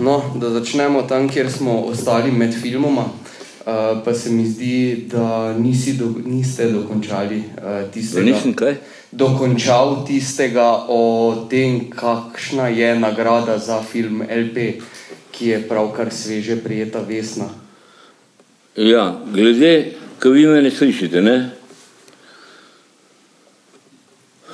No, 0.00 0.22
da 0.34 0.50
začnemo 0.50 1.02
tam, 1.02 1.28
kjer 1.28 1.50
smo 1.52 1.80
ostali 1.80 2.32
med 2.32 2.54
filmoma. 2.62 3.04
Uh, 3.60 4.04
pa 4.04 4.14
se 4.14 4.30
mi 4.30 4.46
zdi, 4.46 5.06
da 5.12 5.52
nisi 5.52 5.92
do, 5.92 6.14
niste 6.24 6.70
dokončali 6.70 7.36
uh, 7.36 7.90
tistega. 7.92 8.24
Nisem 8.24 8.54
kaj? 8.56 8.74
Dokončal 9.12 10.06
tistega 10.06 10.86
o 10.88 11.46
tem, 11.50 11.90
kakšna 11.90 12.68
je 12.68 12.94
nagrada 12.98 13.58
za 13.58 13.82
film 13.82 14.22
LP, 14.22 14.80
ki 15.30 15.48
je 15.48 15.60
pravkar 15.68 16.08
sveže 16.10 16.56
prijeta 16.64 17.04
Vesna. 17.08 17.50
Ja, 18.76 19.20
glede, 19.34 19.92
ko 20.22 20.32
vi 20.32 20.46
me 20.46 20.62
ne 20.62 20.70
slišite, 20.70 21.20
ne? 21.20 21.36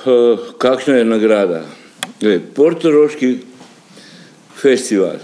Uh, 0.02 0.50
kakšna 0.58 0.98
je 0.98 1.05
nagrada? 1.05 1.62
Glede, 2.20 2.42
Portoroški 2.55 3.36
festival 4.58 5.22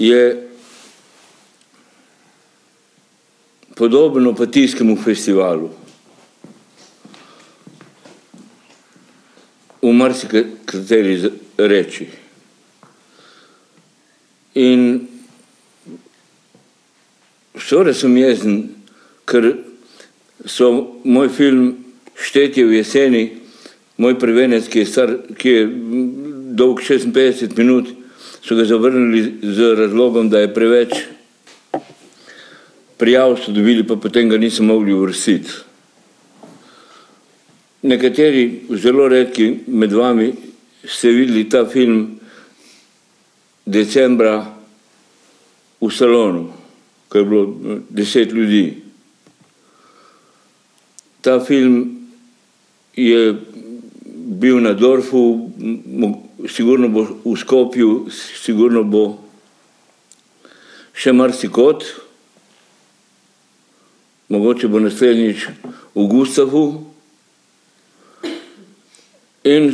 je 0.00 0.48
podoben 3.76 4.26
opatijskemu 4.26 4.96
festivalu. 4.96 5.70
V 9.82 9.92
marsikateri 9.92 11.30
reči. 11.56 12.08
In 14.54 15.06
seveda 17.56 17.94
sem 17.96 18.16
jezen, 18.16 18.58
ker 19.28 19.52
so 20.44 20.72
moj 21.04 21.28
film 21.28 21.76
Štetje 22.20 22.66
v 22.68 22.80
jeseni, 22.80 23.22
moj 23.96 24.18
prvenec, 24.20 24.68
ki 24.68 24.82
je, 24.82 24.88
star, 24.88 25.14
ki 25.40 25.48
je 25.48 25.62
dolg 26.56 26.80
56 26.84 27.56
minut, 27.56 27.88
so 28.42 28.56
ga 28.56 28.64
zavrnili 28.64 29.34
z 29.42 29.74
razlogom, 29.76 30.30
da 30.30 30.40
je 30.40 30.54
preveč 30.54 30.94
prijav 32.98 33.36
so 33.36 33.52
dobili, 33.52 33.86
pa 33.86 33.96
potem 33.96 34.28
ga 34.28 34.38
niso 34.38 34.62
mogli 34.62 34.92
uvrstiti. 34.92 35.50
Nekateri, 37.82 38.62
zelo 38.76 39.08
redki 39.08 39.54
med 39.66 39.92
vami, 39.92 40.32
ste 40.84 41.08
videli 41.08 41.48
ta 41.48 41.64
film 41.64 42.20
decembra 43.64 44.44
v 45.80 45.88
salonu, 45.88 46.52
ko 47.08 47.18
je 47.18 47.24
bilo 47.24 47.80
deset 47.88 48.32
ljudi. 48.32 48.82
Ta 51.20 51.40
film 51.40 52.04
je 52.96 53.34
bil 54.40 54.60
na 54.60 54.72
Dorfu, 54.72 55.50
sigurno 56.48 56.88
bo 56.88 57.06
v 57.24 57.36
Skopju, 57.36 58.08
sigurno 58.10 58.84
bo 58.84 59.04
še 60.94 61.12
marsikot, 61.12 61.84
mogoče 64.30 64.68
bo 64.68 64.80
naslednjič 64.80 65.46
v 65.94 66.06
Gustavu. 66.10 66.64
In 69.48 69.72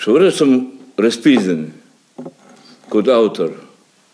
seveda 0.00 0.32
sem 0.32 0.54
razpizen 0.96 1.68
kot 2.92 3.08
avtor 3.08 3.52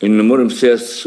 in 0.02 0.16
ne 0.18 0.22
morem 0.26 0.50
se 0.50 0.66
jaz 0.66 1.06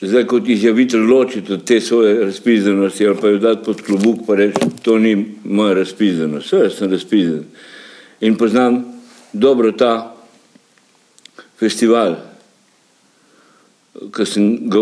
zdaj 0.00 0.26
kot 0.26 0.48
izjavitelj 0.48 1.06
ločiti 1.06 1.52
od 1.52 1.64
te 1.66 1.80
svoje 1.80 2.24
razpizenosti 2.24 3.06
ali 3.06 3.16
pa 3.20 3.28
jo 3.28 3.38
dati 3.38 3.64
pod 3.64 3.82
klobuk 3.82 4.26
pa 4.26 4.34
reči, 4.34 4.70
to 4.82 4.98
ni 4.98 5.14
moja 5.44 5.74
razpizenost. 5.74 6.48
Seveda 6.48 6.70
sem 6.70 6.90
razpizen 6.90 7.44
in 8.20 8.36
poznam 8.36 8.99
dobro 9.32 9.72
ta 9.72 10.14
festival 11.58 12.30
ki 13.94 14.26
sem 14.26 14.70
ga 14.70 14.80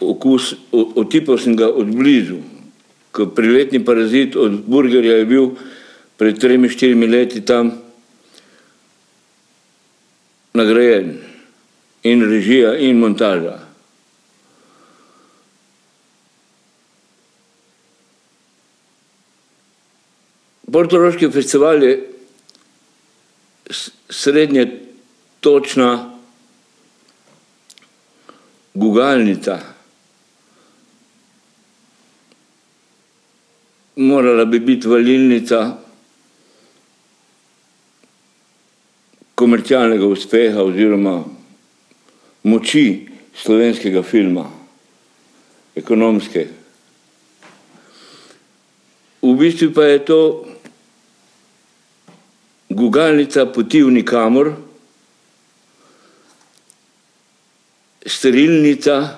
okus, 0.00 0.54
otipal 0.72 1.38
sem 1.38 1.56
ga 1.56 1.68
od 1.68 1.90
blizu. 1.90 2.40
Ko 3.14 3.26
priletni 3.26 3.82
parazit 3.84 4.36
od 4.36 4.62
burgerja 4.66 5.18
je 5.20 5.26
bil 5.26 5.50
pred 6.18 6.38
tremi, 6.40 6.70
štirimi 6.70 7.06
leti 7.06 7.44
tam 7.44 7.74
nagrajen 10.54 11.18
in 12.06 12.24
režija 12.30 12.74
in 12.78 12.98
montaža. 13.02 13.58
Portoroški 20.74 21.30
festival 21.30 21.82
je 21.82 22.13
srednje 24.10 24.80
točna 25.40 26.10
gugalnica. 28.74 29.58
Morala 33.96 34.44
bi 34.44 34.58
biti 34.58 34.88
valilnica 34.88 35.76
komercialnega 39.34 40.06
uspeha 40.06 40.62
oziroma 40.62 41.24
moči 42.42 43.06
slovenskega 43.34 44.02
filma, 44.02 44.44
ekonomske. 45.74 46.46
V 49.22 49.34
bistvu 49.38 49.72
pa 49.74 49.84
je 49.84 50.04
to 50.04 50.20
gugalnica 52.68 53.46
poti 53.46 53.82
v 53.82 53.90
nikamor, 53.90 54.52
sterilnica, 58.06 59.16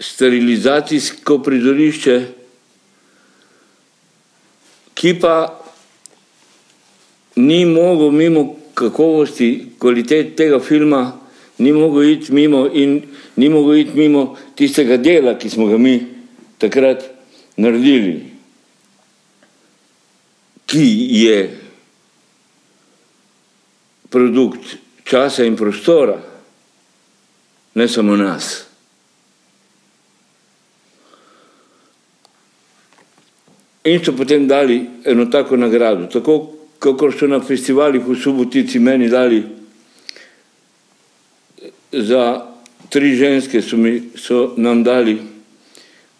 sterilizacijsko 0.00 1.38
prizorišče, 1.42 2.16
ki 4.94 5.14
pa 5.20 5.36
ni 7.36 7.64
mogel 7.66 8.10
mimo 8.10 8.44
kakovosti, 8.74 9.72
kvalitet 9.78 10.36
tega 10.36 10.60
filma, 10.60 11.18
ni 11.58 11.72
mogel 11.72 12.10
iti 12.10 12.32
mimo 12.32 12.66
in 12.72 13.02
ni 13.36 13.48
mogel 13.48 13.82
iti 13.82 13.96
mimo 13.98 14.36
tistega 14.56 14.96
dela, 14.96 15.36
ki 15.38 15.50
smo 15.50 15.66
ga 15.66 15.78
mi 15.78 15.98
takrat 16.58 17.04
naredili, 17.56 18.31
ki 20.72 21.08
je 21.10 21.38
produkt 24.08 24.76
časa 25.04 25.44
in 25.44 25.56
prostora, 25.56 26.16
ne 27.74 27.88
samo 27.88 28.16
nas. 28.16 28.64
In 33.84 34.00
so 34.04 34.16
potem 34.16 34.46
dali 34.48 34.80
eno 35.04 35.26
tako 35.26 35.56
nagrado, 35.56 36.06
tako 36.06 36.54
kakor 36.78 37.12
so 37.12 37.28
na 37.28 37.40
festivalih 37.40 38.00
v 38.00 38.16
Subotici 38.16 38.78
meni 38.78 39.08
dali 39.12 39.42
za 41.92 42.46
tri 42.88 43.16
ženske, 43.16 43.60
so, 43.62 43.76
mi, 43.76 44.12
so 44.16 44.54
nam 44.56 44.84
dali, 44.84 45.18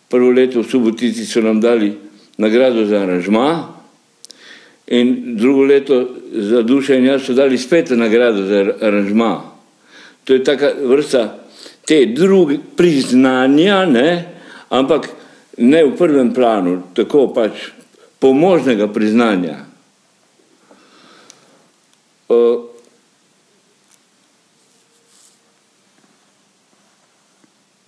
prvo 0.08 0.31
leto 0.31 0.60
v 0.60 0.69
Subotici 0.69 1.25
so 1.25 1.40
nam 1.40 1.60
dali 1.60 1.94
nagrado 2.37 2.84
za 2.84 3.00
aranžma, 3.00 3.81
In 4.87 5.37
drugo 5.37 5.62
leto 5.64 6.08
za 6.32 6.62
dušo 6.62 6.94
in 6.94 7.05
jaz 7.05 7.23
so 7.23 7.32
dali 7.32 7.58
spet 7.58 7.90
nagrado 7.90 8.46
za 8.46 8.64
aranžma. 8.81 9.43
To 10.25 10.34
je 10.34 10.44
taka 10.44 10.73
vrsta 10.82 11.38
te 11.87 12.06
druge 12.06 12.58
priznanja, 12.76 13.87
ne? 13.87 14.29
ampak 14.69 15.08
ne 15.58 15.84
v 15.84 15.96
prvem 15.96 16.32
planu, 16.32 16.82
tako 16.94 17.29
pač 17.34 17.70
pomožnega 18.19 18.88
priznanja. 18.88 19.67
Uh, 22.32 22.73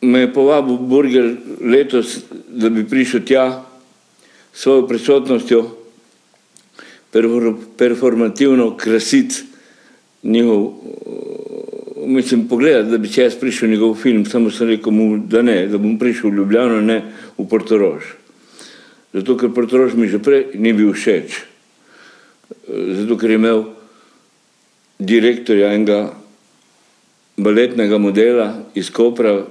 me 0.04 0.26
je 0.26 0.32
povabil 0.32 0.76
Burger 0.76 1.36
letos, 1.60 2.18
da 2.48 2.68
bi 2.68 2.84
prišel 2.84 3.24
tja 3.24 3.64
s 4.52 4.60
svojo 4.62 4.86
prisotnostjo 4.86 5.83
performativno 7.78 8.76
krasiti 8.76 9.42
njihov, 10.22 10.72
mislim, 12.06 12.48
pogledati, 12.48 12.90
da 12.90 12.98
bi 12.98 13.12
če 13.12 13.22
jaz 13.22 13.36
prišel 13.40 13.70
njegov 13.70 13.94
film, 13.94 14.26
samo 14.26 14.50
sem 14.50 14.68
rekel 14.68 14.92
mu, 14.92 15.18
da 15.18 15.42
ne, 15.42 15.66
da 15.68 15.78
bom 15.78 15.98
prišel 15.98 16.30
v 16.30 16.40
Ljubljano, 16.40 16.80
ne 16.80 17.00
v 17.38 17.46
Portorož. 17.48 18.04
Zato, 19.14 19.36
ker 19.38 19.52
Portorož 19.54 19.94
mi 19.94 20.08
že 20.08 20.18
prej 20.18 20.56
ni 20.58 20.72
bil 20.72 20.92
všeč. 20.92 21.38
Zato, 22.66 23.18
ker 23.20 23.30
je 23.30 23.38
imel 23.38 23.64
direktorja 24.98 25.74
enega 25.74 26.14
baletnega 27.36 27.98
modela 27.98 28.48
iz 28.74 28.90
Kopra, 28.90 29.44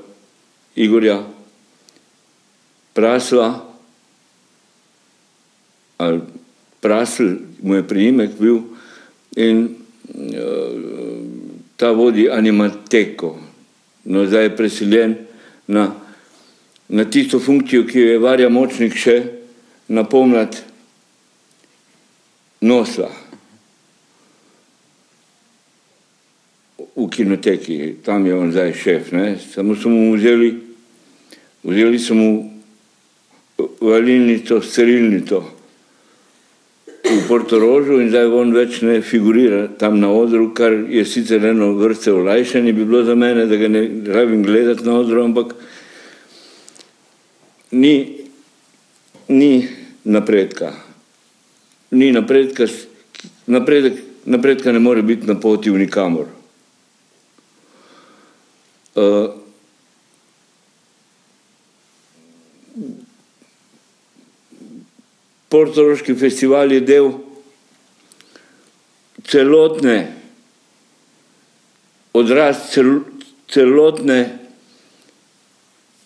Igorja 0.75 1.21
Prasla, 2.93 3.49
ali 5.97 6.19
Prasl, 6.81 7.52
mu 7.63 7.75
je 7.75 7.87
priimek 7.87 8.35
bil, 8.39 8.59
in 9.35 9.63
uh, 9.67 9.71
ta 11.75 11.91
vodi 11.91 12.29
animateko. 12.29 13.39
No, 14.03 14.25
zdaj 14.25 14.43
je 14.43 14.55
preseljen 14.55 15.15
na, 15.67 15.95
na 16.89 17.05
tisto 17.05 17.39
funkcijo, 17.39 17.87
ki 17.87 17.99
jo 17.99 18.11
je 18.11 18.19
Varja 18.19 18.49
Močnik 18.49 18.97
še 18.99 19.23
napomnat 19.87 20.59
nosla. 22.61 23.09
V 26.93 27.07
kinoteki, 27.09 28.03
tam 28.03 28.27
je 28.27 28.35
on 28.35 28.51
zdaj 28.51 28.73
šef, 28.75 29.11
ne? 29.15 29.37
samo 29.39 29.75
so 29.75 29.89
mu 29.89 30.13
vzeli, 30.13 30.51
vzeli 31.63 31.99
so 31.99 32.13
mu 32.13 32.29
valilnico, 33.81 34.61
sterilnico 34.61 35.52
v 37.03 37.27
Portorožu 37.27 37.99
in 37.99 38.09
zdaj 38.09 38.31
on 38.31 38.53
več 38.55 38.79
ne 38.81 39.01
figurira 39.03 39.67
tam 39.79 39.99
na 39.99 40.09
odru, 40.11 40.53
kar 40.55 40.71
je 40.71 41.03
sicer 41.05 41.43
eno 41.45 41.73
vrste 41.75 42.13
olajšanje 42.15 42.73
bi 42.73 42.85
bilo 42.85 43.03
za 43.03 43.15
mene, 43.15 43.45
da 43.45 43.59
ga 43.59 43.67
ne 43.67 43.83
rabim 44.07 44.43
gledati 44.43 44.85
na 44.87 44.95
odru, 44.99 45.23
ampak 45.23 45.53
ni, 47.71 48.23
ni 49.27 49.67
napredka. 50.03 50.71
Ni 51.91 52.11
napredka, 52.11 52.67
napredek, 53.47 53.99
napredka 54.25 54.71
ne 54.71 54.79
more 54.79 55.03
biti 55.03 55.27
na 55.27 55.35
poti 55.35 55.69
v 55.69 55.83
nikamor. 55.83 56.31
Uh, 58.95 59.42
Portoroški 65.53 66.15
festival 66.17 66.71
je 66.73 66.79
del 66.81 67.11
celotne, 69.29 69.97
odraz 72.17 72.71
cel, 72.71 73.03
celotne, 73.53 74.17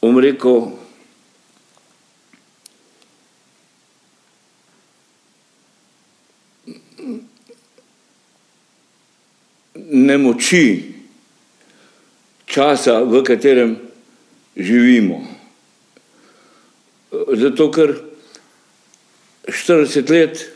bom 0.01 0.19
rekel, 0.19 0.67
nemoči 9.88 10.65
časa, 12.51 12.99
v 13.07 13.23
katerem 13.23 13.77
živimo. 14.59 15.23
Zato, 17.31 17.71
ker 17.71 17.95
40 19.47 20.11
let 20.11 20.51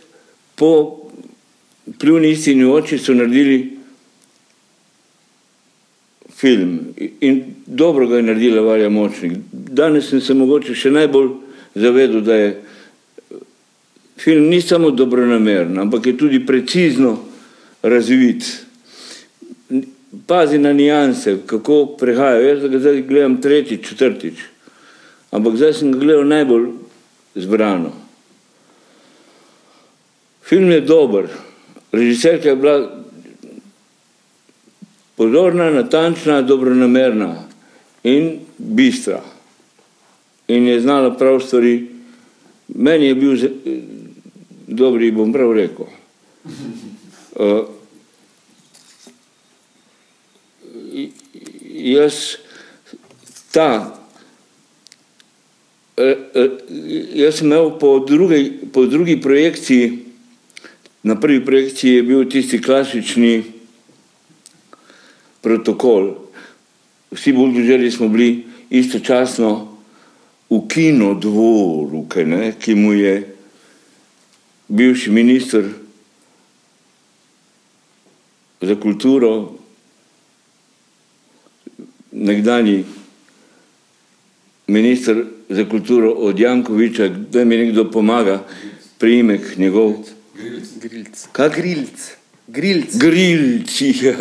po 0.55 0.99
pljuni 1.99 2.31
istini 2.31 2.65
oči 2.65 2.97
so 2.97 3.13
naredili 3.13 3.77
film 6.41 6.79
in 7.21 7.43
dobro 7.65 8.07
ga 8.07 8.15
je 8.15 8.23
naredila 8.23 8.61
Varja 8.61 8.89
Močnik. 8.89 9.31
Danes 9.51 10.09
sem 10.09 10.21
se 10.21 10.33
mogoče 10.33 10.75
še 10.75 10.91
najbolj 10.91 11.29
zavedel, 11.75 12.21
da 12.21 12.35
je 12.35 12.49
film 14.17 14.49
ni 14.49 14.61
samo 14.61 14.91
dobronameren, 14.91 15.79
ampak 15.79 16.05
je 16.05 16.17
tudi 16.17 16.45
precizno 16.45 17.17
razvit. 17.81 18.65
Pazi 20.27 20.57
na 20.59 20.73
nijanse, 20.73 21.38
kako 21.45 21.85
prehajajo. 21.99 22.47
Jaz 22.47 22.69
ga 22.69 22.79
zdaj 22.79 23.01
gledam 23.07 23.41
tretjič, 23.41 23.88
četrtič. 23.88 24.41
Ampak 25.31 25.55
zdaj 25.55 25.73
sem 25.73 25.91
ga 25.91 25.99
gledal 25.99 26.27
najbolj 26.27 26.67
zbrano. 27.35 27.93
Film 30.51 30.71
je 30.71 30.81
dober, 30.81 31.30
režiserka 31.92 32.50
je 32.50 32.56
bila 32.56 32.92
pozorna, 35.15 35.69
natančna, 35.71 36.42
dobronamerna 36.42 37.48
in 38.03 38.39
bistra. 38.57 39.21
In 40.48 40.68
je 40.68 40.81
znala 40.81 41.15
prav 41.15 41.39
stvari. 41.39 41.88
Meni 42.68 43.06
je 43.06 43.15
bil 43.15 43.38
dobri, 44.68 45.12
bom 45.12 45.31
prav 45.31 45.53
rekel. 45.56 45.88
Uh, 47.39 47.63
jaz 51.95 52.36
ta, 53.56 53.95
uh, 55.95 56.06
uh, 56.36 56.51
jaz 57.15 57.39
sem 57.39 57.48
imel 57.48 57.77
po 57.80 58.00
drugi, 58.03 58.59
po 58.74 58.86
drugi 58.86 59.21
projekciji 59.21 60.11
Na 61.03 61.15
prvi 61.15 61.45
projekciji 61.45 61.94
je 61.94 62.03
bil 62.03 62.30
tisti 62.30 62.62
klasični 62.62 63.44
protokol. 65.42 66.13
Vsi 67.12 67.33
buldožeri 67.33 67.92
smo 67.92 68.07
bili 68.07 68.45
istočasno 68.69 69.77
v 70.50 70.59
kinodvoru, 70.68 72.06
ne, 72.25 72.53
ki 72.59 72.75
mu 72.75 72.94
je 72.94 73.36
bivši 74.68 75.12
minister 75.12 75.65
za 78.62 78.75
kulturo, 78.75 79.53
nekdani 82.12 82.83
minister 84.68 85.25
za 85.50 85.65
kulturo 85.65 86.12
od 86.12 86.39
Jankoviča, 86.39 87.07
da 87.07 87.45
mi 87.45 87.57
nekdo 87.57 87.92
pomaga, 87.92 88.44
priimek 88.98 89.57
njegov. 89.57 89.94
Grilc. 90.81 91.27
Kaj 91.31 91.49
grilc? 91.55 92.07
Grilc. 92.47 92.95
Grilc, 92.97 93.81
ja. 93.81 94.13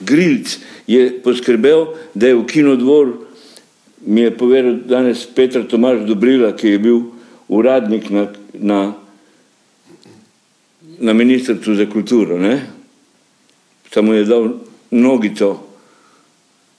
grilc 0.00 0.56
je 0.86 1.22
poskrbel, 1.22 1.86
da 2.14 2.30
je 2.30 2.38
v 2.38 2.46
kinodvor, 2.46 3.12
mi 4.06 4.20
je 4.20 4.36
povedal 4.36 4.80
danes 4.86 5.26
Petr 5.34 5.66
Tomaž 5.68 6.06
Dobrila, 6.06 6.52
ki 6.56 6.76
je 6.76 6.78
bil 6.78 7.00
uradnik 7.48 8.10
na, 8.10 8.26
na, 8.54 8.80
na 10.98 11.12
ministrstvu 11.12 11.74
za 11.74 11.86
kulturo. 11.90 12.38
Ne? 12.38 12.60
Samo 13.92 14.14
je 14.14 14.24
dal 14.24 14.50
nogico 14.90 15.66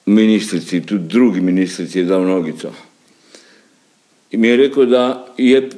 ministrici, 0.07 0.81
tudi 0.81 1.07
drugi 1.07 1.41
ministrici 1.41 1.99
je 1.99 2.05
dal 2.05 2.23
nogico. 2.23 2.71
In 4.31 4.39
mi 4.39 4.47
je 4.47 4.57
rekel, 4.57 4.85
da 4.85 5.25
je 5.37 5.69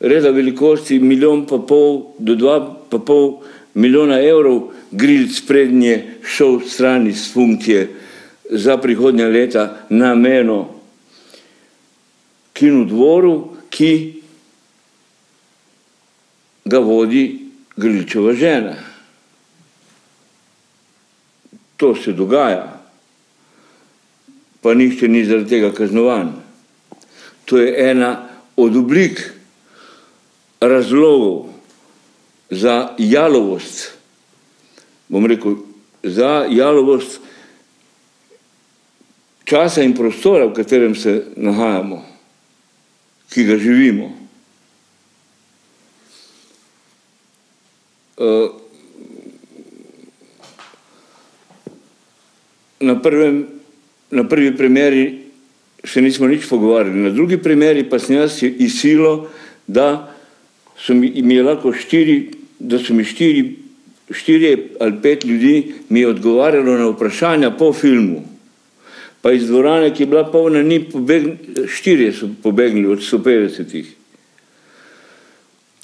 reda 0.00 0.30
velikosti 0.30 0.98
milijon 0.98 1.46
pa 1.46 1.58
pol 1.58 2.02
do 2.18 2.34
dva 2.34 2.58
pa 2.90 2.98
pol 2.98 3.40
milijona 3.74 4.20
evrov 4.22 4.72
grilc 4.90 5.40
prednje 5.46 6.20
šel 6.24 6.60
strani 6.66 7.12
s 7.12 7.32
funkcije 7.32 7.88
za 8.50 8.76
prihodnja 8.76 9.28
leta 9.28 9.86
nameno 9.88 10.78
kinu 12.58 12.84
dvoru, 12.84 13.56
ki 13.70 14.22
ga 16.64 16.78
vodi 16.78 17.46
Grilčeva 17.76 18.32
žena. 18.34 18.74
To 21.76 21.94
se 21.94 22.12
dogaja, 22.12 22.80
pa 24.60 24.74
nihče 24.74 25.08
ni 25.08 25.22
zaradi 25.24 25.48
tega 25.48 25.70
kaznovan. 25.72 26.32
To 27.44 27.58
je 27.62 27.90
ena 27.90 28.28
od 28.56 28.76
oblik 28.76 29.37
razlogov 30.60 31.52
za 32.50 32.94
jalovost, 32.98 33.92
bom 35.08 35.26
rekel, 35.26 35.56
za 36.02 36.46
jalovost 36.50 37.20
časa 39.44 39.82
in 39.82 39.94
prostora, 39.96 40.46
v 40.46 40.56
katerem 40.56 40.94
se 40.94 41.24
nahajamo, 41.36 42.04
ki 43.32 43.44
ga 43.44 43.56
živimo. 43.56 44.12
Eh, 48.18 48.48
na, 52.80 52.98
prvem, 53.02 53.46
na 54.10 54.24
prvi 54.28 54.52
primeri 54.56 55.04
še 55.86 56.02
nismo 56.02 56.26
nič 56.26 56.48
pogovarjali, 56.50 57.06
na 57.08 57.12
drugi 57.14 57.38
primeri 57.38 57.86
pa 57.88 58.00
sem 58.02 58.18
jaz 58.18 58.42
izsilo, 58.42 59.30
da 59.66 60.17
mi 60.94 61.34
je 61.34 61.42
lahko 61.42 61.72
štiri, 61.72 62.30
da 62.58 62.78
so 62.78 62.94
mi 62.94 63.04
štiri, 63.04 63.56
štiri 64.10 64.56
ali 64.80 65.02
pet 65.02 65.24
ljudi 65.24 65.74
mi 65.88 66.00
je 66.00 66.08
odgovarjalo 66.08 66.78
na 66.78 66.88
vprašanja 66.88 67.50
po 67.50 67.72
filmu. 67.72 68.22
Pa 69.22 69.32
iz 69.32 69.46
dvorane, 69.46 69.94
ki 69.94 70.02
je 70.02 70.06
bila 70.06 70.30
polna, 70.30 70.62
ni 70.62 70.78
pobegli, 70.84 71.36
štiri 71.68 72.12
so 72.12 72.28
pobegli 72.42 72.86
od 72.86 72.98
150. 72.98 73.84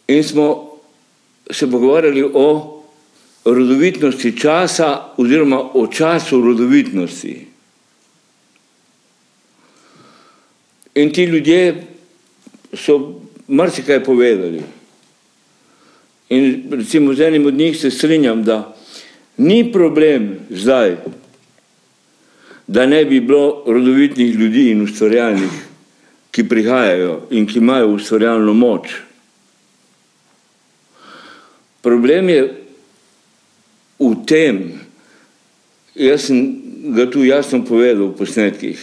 In 0.08 0.22
smo 0.24 0.78
se 1.50 1.70
pogovarjali 1.70 2.22
o 2.34 2.82
rodovitnosti 3.44 4.38
časa 4.38 5.14
oziroma 5.16 5.60
o 5.74 5.86
času 5.86 6.40
rodovitnosti. 6.40 7.46
In 10.94 11.12
ti 11.12 11.24
ljudje 11.24 11.84
so 12.72 13.20
marsikaj 13.48 14.04
povedali. 14.04 14.62
In 16.28 16.70
recimo 16.70 17.14
z 17.14 17.20
enim 17.20 17.46
od 17.46 17.54
njih 17.54 17.76
se 17.76 17.90
strinjam, 17.90 18.44
da 18.44 18.76
ni 19.36 19.72
problem 19.72 20.38
zdaj, 20.50 20.96
da 22.66 22.86
ne 22.86 23.04
bi 23.04 23.20
bilo 23.20 23.64
rodovitnih 23.66 24.34
ljudi 24.34 24.70
in 24.70 24.82
ustvarjalnih, 24.82 25.52
ki 26.30 26.48
prihajajo 26.48 27.26
in 27.30 27.46
ki 27.46 27.58
imajo 27.58 27.92
ustvarjalno 27.94 28.54
moč. 28.54 28.88
Problem 31.82 32.28
je 32.28 32.42
v 33.98 34.14
tem, 34.26 34.80
jaz 35.94 36.26
sem 36.26 36.40
ga 36.96 37.06
tu 37.10 37.24
jasno 37.24 37.60
povedal 37.64 38.08
v 38.08 38.16
posnetkih, 38.16 38.80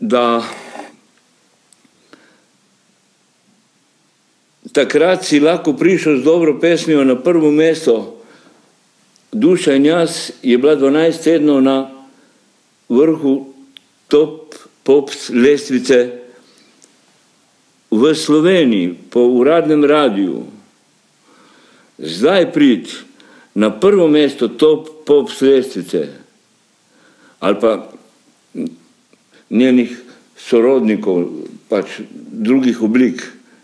da 0.00 0.40
takrat 4.78 5.26
si 5.26 5.40
lahko 5.42 5.74
prišel 5.74 6.20
z 6.20 6.24
dobro 6.24 6.54
pesmijo 6.60 7.02
na 7.04 7.18
prvo 7.18 7.50
mesto, 7.50 8.14
Duša 9.32 9.74
in 9.74 9.84
jaz 9.84 10.30
je 10.42 10.58
bila 10.58 10.76
12 10.76 11.24
tednov 11.24 11.60
na 11.62 11.90
vrhu 12.88 13.52
top 14.08 14.54
pop 14.82 15.10
lestvice 15.28 16.24
v 17.90 18.14
Sloveniji, 18.14 18.94
po 19.10 19.20
uradnem 19.20 19.84
radiju. 19.84 20.46
Zdaj 21.98 22.52
prid 22.52 22.88
na 23.54 23.68
prvo 23.68 24.08
mesto 24.08 24.48
top 24.48 25.04
pop 25.04 25.28
lestvice 25.40 26.08
ali 27.38 27.54
pa 27.60 27.90
njenih 29.50 29.92
sorodnikov, 30.36 31.28
pač 31.68 32.00
drugih 32.32 32.82
oblik 32.82 33.22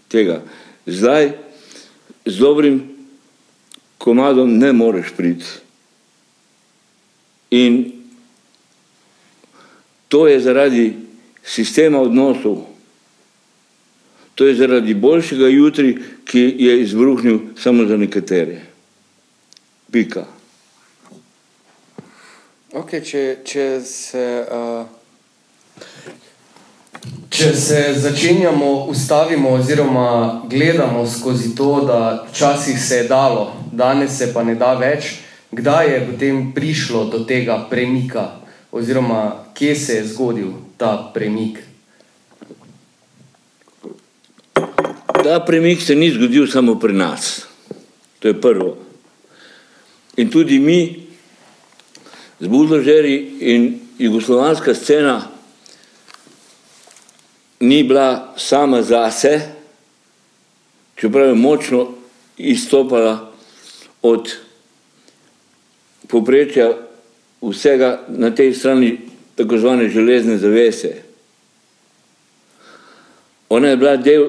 tega. 0.09 0.43
Zdaj 0.87 1.33
z 2.27 2.39
dobrim 2.39 2.83
komadom 3.99 4.59
ne 4.59 4.73
moreš 4.73 5.13
priti. 5.17 5.45
In 7.51 7.93
to 10.09 10.27
je 10.29 10.41
zaradi 10.41 10.97
sistema 11.45 12.01
odnosov, 12.01 12.67
to 14.35 14.47
je 14.47 14.55
zaradi 14.55 14.95
boljšega 14.95 15.49
jutri, 15.49 15.99
ki 16.25 16.55
je 16.59 16.81
izbruhnil 16.83 17.39
samo 17.59 17.87
za 17.87 17.97
nekatere. 17.97 18.61
Pika. 19.93 20.27
Okay, 22.75 22.99
če, 23.07 23.21
če 23.47 23.65
se 23.87 24.23
uh, 24.51 24.87
Če 27.35 27.51
se 27.59 27.81
začenjamo, 27.99 28.87
ustavimo, 28.89 29.51
oziroma 29.59 30.43
gledamo 30.51 31.03
skozi 31.07 31.55
to, 31.57 31.81
da 31.87 32.27
včasih 32.31 32.79
se 32.81 32.97
je 32.97 33.09
dalo, 33.09 33.53
danes 33.73 34.19
se 34.19 34.31
pa 34.33 34.45
ne 34.45 34.55
da 34.55 34.75
več, 34.79 35.17
kdaj 35.51 35.91
je 35.91 35.99
potem 36.07 36.39
prišlo 36.55 37.05
do 37.11 37.25
tega 37.27 37.59
premika, 37.71 38.39
oziroma 38.73 39.51
kje 39.55 39.75
se 39.77 39.99
je 39.99 40.07
zgodil 40.15 40.55
ta 40.79 41.11
premik? 41.15 41.59
Ta 45.25 45.41
premik 45.47 45.83
se 45.83 45.99
ni 45.99 46.13
zgodil 46.15 46.47
samo 46.47 46.79
pri 46.79 46.95
nas, 46.95 47.49
to 48.23 48.31
je 48.31 48.41
prvo. 48.41 48.77
In 50.17 50.31
tudi 50.31 50.59
mi, 50.59 50.81
z 52.41 52.47
buldožeri 52.47 53.17
in 53.41 53.71
jugoslovanska 53.99 54.75
scena, 54.75 55.34
ni 57.61 57.83
bila 57.83 58.35
sama 58.37 58.83
zase, 58.83 59.41
čeprav 60.97 61.29
je 61.29 61.35
močno 61.35 61.89
izstopala 62.37 63.33
od 64.03 64.37
poprečja 66.09 66.73
vsega 67.43 68.05
na 68.09 68.31
tej 68.35 68.55
strani 68.55 68.99
tako 69.35 69.59
zvane 69.59 69.89
železne 69.89 70.39
zavese. 70.39 71.03
Ona 73.49 73.69
je 73.69 73.77
bila 73.77 73.97
del 73.97 74.29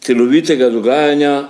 celovitega 0.00 0.70
dogajanja 0.70 1.48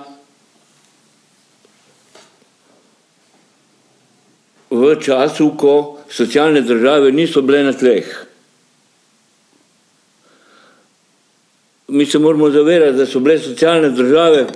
v 4.70 4.96
času, 5.00 5.54
ko 5.58 5.98
socialne 6.10 6.60
države 6.60 7.12
niso 7.12 7.42
bile 7.42 7.62
na 7.62 7.72
tleh. 7.72 8.23
Mi 11.94 12.06
se 12.06 12.18
moramo 12.18 12.50
zavedati, 12.50 12.96
da 12.96 13.06
so 13.06 13.20
bile 13.20 13.38
socialne 13.38 13.90
države 13.90 14.46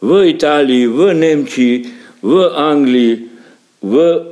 v 0.00 0.28
Italiji, 0.28 0.86
v 0.86 1.14
Nemčiji, 1.14 1.86
v 2.22 2.48
Angliji, 2.56 3.28
v 3.82 4.24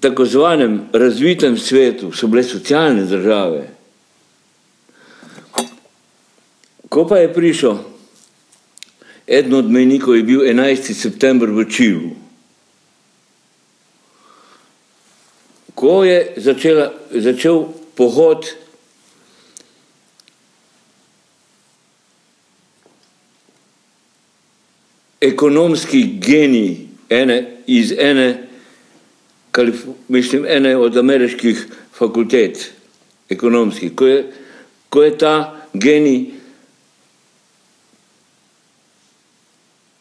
tako 0.00 0.24
zvanem 0.24 0.80
razvitem 0.92 1.58
svetu, 1.58 2.10
so 2.12 2.26
bile 2.26 2.42
socialne 2.42 3.04
države. 3.06 3.68
Ko 6.88 7.06
pa 7.06 7.22
je 7.22 7.32
prišel, 7.32 7.78
eden 9.26 9.54
od 9.54 9.70
menikov 9.70 10.16
je 10.16 10.22
bil 10.22 10.42
11. 10.42 10.94
september 10.94 11.50
v 11.50 11.70
Čilu. 11.70 12.10
Ko 15.74 16.04
je 16.04 16.32
začela, 16.36 16.90
začel 17.14 17.68
pohod 17.94 18.65
ekonomski 25.26 26.18
genij 26.20 26.86
ene, 27.08 27.44
iz 27.66 27.92
ene, 27.92 28.46
mislim, 30.08 30.44
ene 30.48 30.76
od 30.76 30.96
ameriških 30.96 31.66
fakultet, 31.92 32.72
ekonomskih, 33.28 33.94
ko 33.94 34.06
je, 34.06 34.32
ko 34.88 35.02
je 35.02 35.18
ta 35.18 35.66
genij 35.74 36.24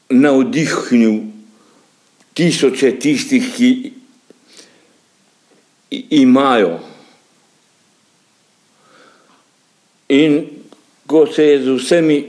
navdihnil 0.10 1.22
tisoče 2.34 2.92
tistih, 3.00 3.48
ki 3.56 3.70
imajo. 6.22 6.80
In 10.10 10.42
ko 11.08 11.26
se 11.28 11.44
je 11.44 11.62
z 11.64 11.78
vsemi 11.80 12.20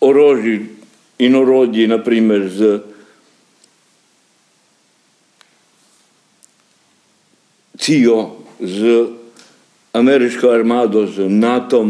orožji 0.00 0.77
in 1.18 1.34
orodji, 1.34 1.86
naprimer 1.86 2.48
z 2.48 2.80
CIO, 7.78 8.36
z 8.60 9.06
ameriško 9.92 10.50
armado, 10.50 11.06
z 11.06 11.28
NATO, 11.28 11.86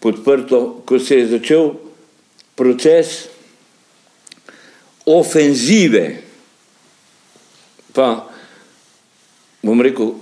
podprto, 0.00 0.82
ko 0.84 0.98
se 0.98 1.16
je 1.16 1.26
začel 1.26 1.70
proces 2.54 3.28
ofenzive, 5.06 6.22
pa 7.92 8.28
bom 9.62 9.80
rekel 9.80 10.14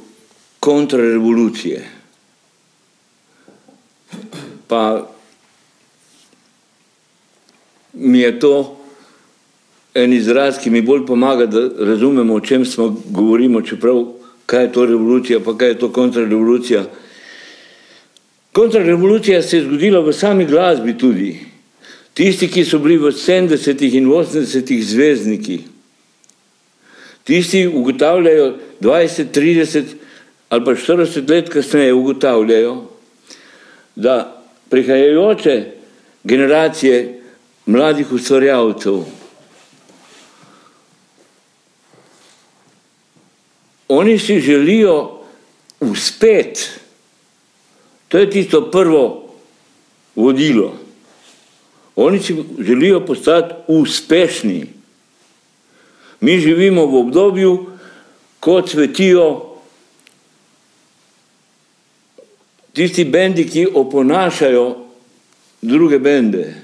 kontrarevolucije, 0.60 1.90
pa 4.66 5.11
mi 7.92 8.20
je 8.20 8.38
to 8.40 8.78
en 9.94 10.12
izraz, 10.12 10.58
ki 10.58 10.70
mi 10.70 10.82
bolj 10.82 11.06
pomaga, 11.06 11.46
da 11.46 11.68
razumemo, 11.78 12.34
o 12.34 12.40
čem 12.40 12.64
smo 12.64 12.96
govorimo, 13.10 13.62
čeprav 13.62 14.04
kaj 14.46 14.64
je 14.64 14.72
to 14.72 14.86
revolucija, 14.86 15.40
pa 15.40 15.56
kaj 15.58 15.68
je 15.68 15.78
to 15.78 15.92
kontrarevolucija. 15.92 16.84
Kontrarevolucija 18.52 19.42
se 19.42 19.56
je 19.56 19.64
zgodila 19.64 20.00
v 20.00 20.12
sami 20.12 20.44
glasbi 20.44 20.98
tudi. 20.98 21.38
Tisti, 22.14 22.48
ki 22.48 22.64
so 22.64 22.78
bili 22.78 22.98
v 23.00 23.12
70-ih 23.16 23.94
in 23.96 24.08
80-ih 24.08 24.82
zvezdniki, 24.84 25.58
tisti 27.24 27.66
ugotavljajo 27.66 28.54
20, 28.80 29.32
30 29.32 29.82
ali 30.48 30.64
pa 30.64 30.70
40 30.70 31.30
let 31.30 31.48
kasneje 31.48 31.92
ugotavljajo, 31.92 32.74
da 33.96 34.42
prihajajoče 34.68 35.64
generacije 36.24 37.21
mladih 37.66 38.12
ustvarjalcev. 38.12 39.04
Oni 43.88 44.18
si 44.18 44.40
želijo 44.40 45.20
uspeti, 45.80 46.68
to 48.08 48.18
je 48.18 48.30
tisto 48.30 48.70
prvo 48.70 49.34
vodilo. 50.16 50.78
Oni 51.96 52.20
si 52.20 52.44
želijo 52.58 53.06
postati 53.06 53.54
uspešni. 53.66 54.66
Mi 56.20 56.40
živimo 56.40 56.86
v 56.86 56.96
obdobju, 56.96 57.66
ko 58.40 58.62
cvetijo 58.62 59.52
tisti 62.72 63.04
bendi, 63.04 63.48
ki 63.48 63.66
oponašajo 63.74 64.76
druge 65.62 65.98
bende. 65.98 66.61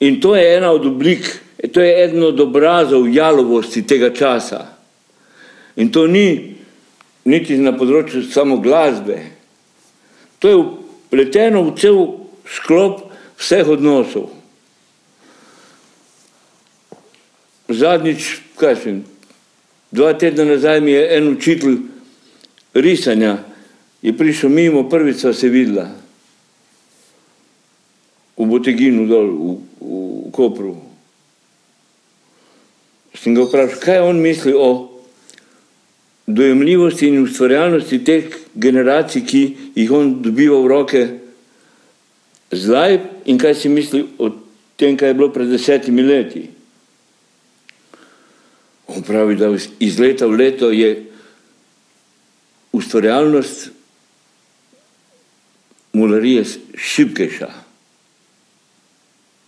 In 0.00 0.20
to 0.20 0.36
je 0.36 0.56
ena 0.56 0.70
od 0.70 0.86
oblik, 0.86 1.24
to 1.72 1.80
je 1.80 2.04
eden 2.04 2.22
od 2.22 2.40
obrazov 2.40 3.08
jalovosti 3.08 3.86
tega 3.86 4.12
časa. 4.14 4.66
In 5.76 5.92
to 5.92 6.06
ni 6.06 6.56
niti 7.24 7.56
na 7.58 7.72
področju 7.72 8.26
samo 8.28 8.60
glasbe. 8.60 9.18
To 10.40 10.48
je 10.48 10.56
upleteno 10.56 11.64
v 11.64 11.74
cel 11.80 11.98
sklop 12.44 13.06
vseh 13.40 13.68
odnosov. 13.68 14.30
Zadnjič, 17.66 18.28
kaj 18.60 18.76
sem, 18.78 19.00
dva 19.90 20.12
tedna 20.14 20.44
nazaj 20.46 20.80
mi 20.84 20.92
je 20.92 21.02
en 21.16 21.32
učitelj 21.32 21.80
risanja, 22.76 23.40
je 24.04 24.12
prišel 24.14 24.52
mimo, 24.52 24.84
prvič 24.86 25.24
sva 25.24 25.32
se 25.34 25.48
videla 25.50 25.88
v 28.36 28.44
Boteginu 28.44 29.08
dol, 29.08 29.28
v, 29.32 29.48
v, 29.80 30.28
v 30.28 30.32
Kopru. 30.32 30.76
Sem 33.16 33.34
ga 33.34 33.46
vprašal, 33.46 33.80
kaj 33.80 34.02
on 34.04 34.20
misli 34.20 34.52
o 34.52 34.70
dojemljivosti 36.26 37.08
in 37.08 37.22
ustvarjalnosti 37.22 38.02
teh 38.04 38.34
generacij, 38.54 39.24
ki 39.24 39.42
jih 39.74 39.92
on 39.92 40.18
dobiva 40.22 40.58
v 40.60 40.70
roke 40.70 41.02
zdaj 42.52 42.98
in 43.26 43.38
kaj 43.38 43.54
si 43.54 43.68
misli 43.68 44.04
o 44.18 44.30
tem, 44.76 44.96
kaj 44.96 45.08
je 45.08 45.18
bilo 45.18 45.32
pred 45.32 45.48
desetimi 45.50 46.02
leti. 46.02 46.44
On 48.86 49.02
pravi, 49.02 49.34
da 49.36 49.50
iz 49.80 49.98
leta 49.98 50.26
v 50.26 50.38
leto 50.38 50.70
je 50.70 50.90
ustvarjalnost 52.72 53.70
mularije 55.92 56.44
šibkejša. 56.76 57.65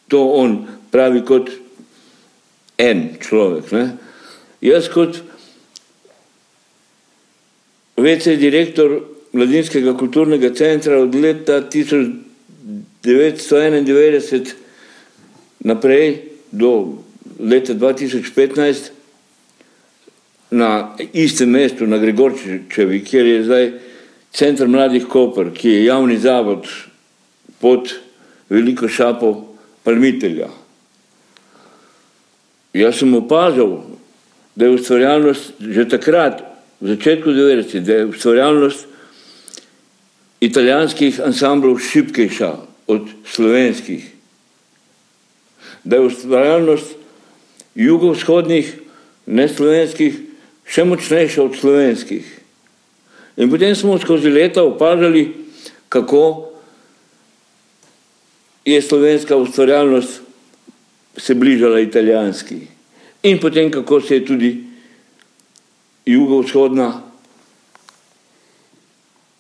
To 0.09 0.25
on 0.41 0.67
pravi 0.91 1.25
kot 1.25 1.51
en 2.79 3.09
človek. 3.21 3.73
Ne? 3.73 3.97
Jaz 4.65 4.89
kot 4.93 5.23
vece 7.99 8.37
direktor 8.37 9.01
Mladinskega 9.33 9.97
kulturnega 9.99 10.55
centra 10.57 10.99
od 11.03 11.15
leta 11.15 11.63
1991 11.71 14.55
naprej 15.59 16.23
do 16.51 16.99
leta 17.39 17.75
2015 17.75 18.91
na 20.51 20.97
istem 21.13 21.51
mestu, 21.51 21.87
na 21.87 21.99
Gregorčevi, 21.99 23.05
kjer 23.05 23.27
je 23.27 23.45
zdaj 23.45 23.73
Centr 24.33 24.69
mladih 24.69 25.07
Koper, 25.09 25.51
ki 25.55 25.69
je 25.69 25.85
javni 25.85 26.19
zavod 26.19 26.67
pod 27.61 27.95
veliko 28.49 28.89
šapo 28.89 29.48
palmitelja. 29.89 30.51
Jaz 32.77 32.99
sem 33.01 33.15
opazil, 33.17 33.79
da 34.53 34.67
je 34.67 34.77
ustvarjalnost 34.77 35.63
že 35.65 35.89
takrat, 35.89 36.45
v 36.81 36.93
začetku 36.93 37.33
90, 37.33 37.87
da 37.87 38.03
je 38.03 38.11
ustvarjalnost 38.13 38.85
italijanskih 40.45 41.21
ansamblov 41.25 41.81
šipkejša 41.81 42.53
od 42.87 43.09
slovenskih. 43.25 44.05
Da 45.85 45.97
je 45.97 46.07
ustvarjalnost 46.07 46.95
jugovzhodnih, 47.75 48.69
neslovenskih, 49.27 50.21
še 50.69 50.85
močnejša 50.85 51.43
od 51.43 51.57
slovenskih. 51.57 52.27
In 53.41 53.51
potem 53.51 53.75
smo 53.75 53.97
skozi 53.99 54.31
leta 54.31 54.63
opažali, 54.67 55.33
kako 55.89 56.53
je 58.69 58.83
slovenska 58.83 59.37
ustvarjalnost 59.37 60.21
se 61.17 61.35
bližala 61.35 61.81
italijanski. 61.81 62.57
In 63.23 63.41
potem 63.41 63.71
kako 63.71 64.01
se 64.01 64.15
je 64.15 64.27
tudi 64.27 64.65
jugovzhodna 66.07 67.03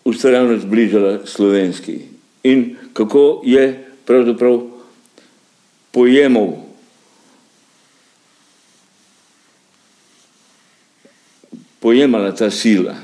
ustvarjalnost 0.04 0.66
bližala 0.66 1.26
slovenski. 1.26 2.00
In 2.42 2.76
kako 2.92 3.42
je 3.44 3.84
pravzaprav 4.04 4.62
pojemal 5.92 6.68
pojemala 11.80 12.32
ta 12.34 12.50
sila. 12.50 12.94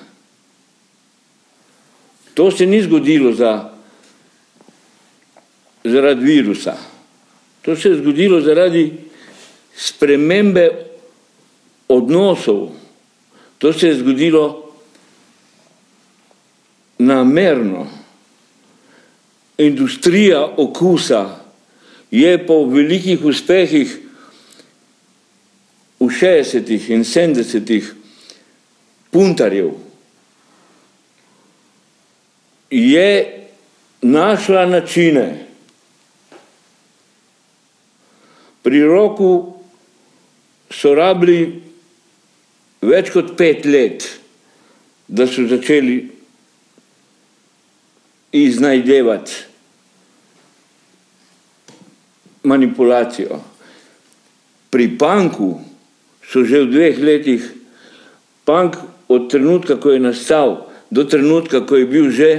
To 2.34 2.50
se 2.50 2.66
ni 2.66 2.82
zgodilo 2.82 3.32
za, 3.32 3.73
zaradi 5.84 6.24
virusa. 6.24 6.76
To 7.62 7.76
se 7.76 7.88
je 7.88 7.96
zgodilo 7.96 8.40
zaradi 8.40 8.92
spremembe 9.76 10.70
odnosov. 11.88 12.68
To 13.58 13.72
se 13.72 13.88
je 13.88 13.98
zgodilo 13.98 14.72
namerno. 16.98 17.86
Industrija 19.58 20.46
okusa 20.56 21.44
je 22.10 22.46
po 22.46 22.64
velikih 22.66 23.24
uspehih 23.24 23.98
v 26.00 26.06
60-ih 26.06 26.90
in 26.90 27.04
70-ih 27.04 27.94
puntarjev 29.10 29.70
je 32.70 33.10
našla 34.02 34.66
načine. 34.66 35.43
Pri 38.64 38.80
roku 38.88 39.60
so 40.72 40.94
rabili 40.96 41.60
več 42.80 43.12
kot 43.12 43.34
pet 43.36 43.68
let, 43.68 44.06
da 45.08 45.28
so 45.28 45.44
začeli 45.48 45.98
iznajdevati 48.34 49.32
manipulacijo. 52.44 53.40
Pri 54.72 54.88
panku 54.98 55.60
so 56.24 56.42
že 56.44 56.64
v 56.64 56.72
dveh 56.72 56.96
letih, 56.98 57.42
pank 58.48 58.80
od 59.08 59.28
trenutka, 59.30 59.76
ko 59.76 59.92
je 59.92 60.00
nastal, 60.00 60.72
do 60.90 61.04
trenutka, 61.04 61.62
ko 61.68 61.76
je 61.76 61.86
bil 61.86 62.08
že 62.10 62.30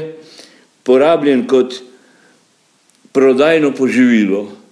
porabljen 0.85 1.45
kot 1.47 1.81
prodajno 3.13 3.71
poživilo. 3.71 4.64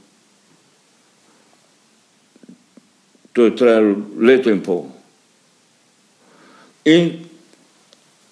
To 3.33 3.45
je 3.45 3.55
trajalo 3.55 3.95
leto 4.19 4.49
in 4.49 4.61
pol. 4.61 4.85
In 6.85 7.25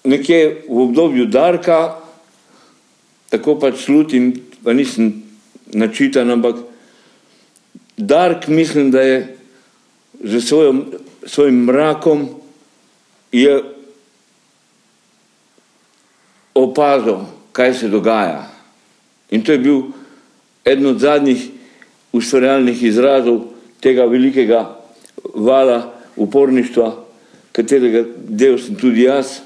nekje 0.04 0.66
v 0.68 0.78
obdobju 0.78 1.26
Darka, 1.26 1.98
tako 3.30 3.56
pač 3.58 3.82
slutim, 3.86 4.34
pa 4.62 4.72
nisem 4.72 5.22
načitan, 5.74 6.30
ampak 6.30 6.56
Dark 7.96 8.48
mislim, 8.48 8.90
da 8.90 9.00
je 9.02 9.36
z 10.22 10.40
svojim 11.26 11.64
mrakom 11.64 12.28
je 13.32 13.62
opazil, 16.54 17.24
kaj 17.52 17.74
se 17.74 17.88
dogaja. 17.88 18.50
In 19.30 19.42
to 19.44 19.52
je 19.52 19.58
bil 19.58 19.82
eden 20.64 20.86
od 20.86 21.00
zadnjih 21.00 21.48
ustvarjalnih 22.12 22.82
izrazov 22.82 23.40
tega 23.80 24.04
velikega 24.04 24.81
vala 25.34 25.94
uporništva, 26.16 27.04
katerega 27.52 28.04
del 28.16 28.58
sem 28.58 28.76
tudi 28.76 29.02
jaz. 29.02 29.40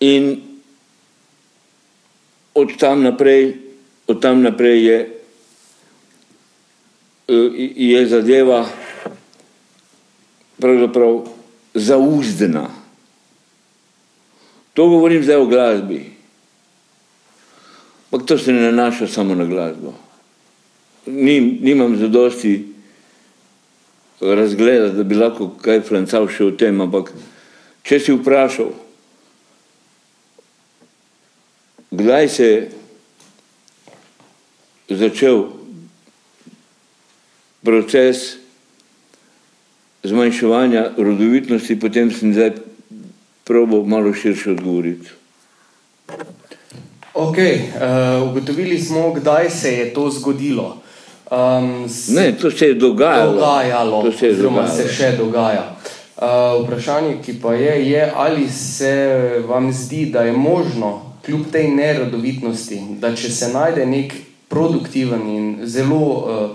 In 0.00 0.40
od 2.54 2.76
tam 2.78 3.02
naprej, 3.02 3.56
od 4.06 4.22
tam 4.22 4.42
naprej 4.42 4.84
je, 4.84 4.98
je 7.76 8.06
zadeva 8.06 8.66
pravzaprav 10.58 11.28
zauzdna. 11.74 12.68
To 14.74 14.88
govorim 14.88 15.22
zdaj 15.22 15.36
o 15.36 15.46
glasbi. 15.46 16.12
Ampak 18.12 18.26
to 18.28 18.38
se 18.38 18.52
ne 18.52 18.72
nanaša 18.72 19.06
samo 19.06 19.34
na 19.34 19.44
glasbo. 19.44 19.94
Nim, 21.06 21.58
nimam 21.62 21.96
zadosti 21.96 22.71
razgleda, 24.22 24.88
da 24.88 25.02
bi 25.02 25.14
lahko 25.14 25.50
kaj 25.62 25.80
francal 25.86 26.28
še 26.30 26.44
o 26.44 26.50
tem, 26.54 26.80
ampak 26.80 27.12
če 27.82 27.98
si 27.98 28.12
vprašal, 28.14 28.70
kdaj 31.90 32.28
se 32.28 32.46
je 32.46 32.70
začel 34.96 35.46
proces 37.62 38.36
zmanjševanja 40.02 40.92
rodovitnosti, 40.98 41.80
potem 41.80 42.10
sem 42.10 42.34
zdaj 42.34 42.50
probo 43.44 43.84
malo 43.86 44.14
širše 44.14 44.50
odgovoriti. 44.50 45.08
Ok, 47.14 47.38
uh, 47.38 48.30
ugotovili 48.30 48.80
smo, 48.80 49.12
kdaj 49.12 49.50
se 49.50 49.72
je 49.72 49.94
to 49.94 50.10
zgodilo. 50.10 50.81
Um, 51.32 51.88
s- 51.88 52.08
Ne, 52.08 52.32
to 52.32 52.50
se 52.50 52.66
je 52.66 52.74
dogajalo. 52.74 53.32
dogajalo, 53.32 54.02
To 54.02 54.12
se 54.12 54.26
je 54.26 54.32
oziroma 54.32 54.56
dogajalo. 54.58 54.78
se 54.78 54.94
še 54.94 55.12
dogaja. 55.12 55.64
Uh, 56.14 56.28
vprašanje, 56.60 57.16
ki 57.18 57.32
pa 57.34 57.54
je, 57.54 57.90
je, 57.90 58.12
ali 58.16 58.48
se 58.48 58.92
vam 59.42 59.72
zdi, 59.72 60.06
da 60.06 60.22
je 60.22 60.32
možno, 60.32 60.90
kljub 61.22 61.40
tej 61.50 61.68
nerodovitnosti, 61.70 62.78
da 62.98 63.14
če 63.14 63.30
se 63.30 63.48
najde 63.48 63.86
nek 63.86 64.12
produktiven 64.48 65.22
in 65.26 65.44
zelo 65.64 65.96
uh, 65.96 66.50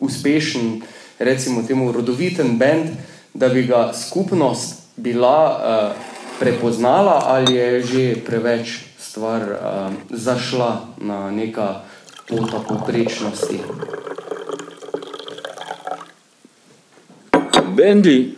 uspešen, 0.00 0.80
recimo 1.18 1.62
temu 1.62 1.92
rodoviten 1.92 2.58
bend, 2.58 2.88
da 3.34 3.48
bi 3.48 3.62
ga 3.64 3.92
skupnost 3.94 4.74
bila 4.96 5.36
uh, 5.50 5.96
prepoznala 6.40 7.22
ali 7.26 7.54
je 7.54 7.82
že 7.82 8.02
preveč 8.18 8.68
stvar 8.98 9.42
uh, 9.42 9.58
zašla 10.10 10.70
na 10.98 11.30
neka 11.30 11.80
pota 12.26 12.58
poprečnosti. 12.58 13.60
Bendi, 17.76 18.34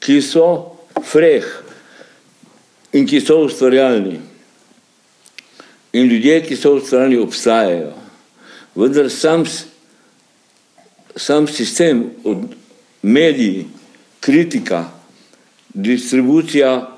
ki 0.00 0.18
so 0.22 0.76
freh 1.04 1.46
in 2.92 3.06
ki 3.06 3.20
so 3.20 3.44
ustvarjalni, 3.44 4.18
in 5.92 6.08
ljudje, 6.08 6.40
ki 6.48 6.56
so 6.56 6.74
ustvarjalni, 6.76 7.20
obstajajo. 7.22 7.92
Vendar 8.74 9.10
sam, 9.10 9.44
sam 11.16 11.46
sistem, 11.46 12.10
od 12.24 12.56
mediji, 13.02 13.68
kritika, 14.20 14.88
distribucija, 15.74 16.96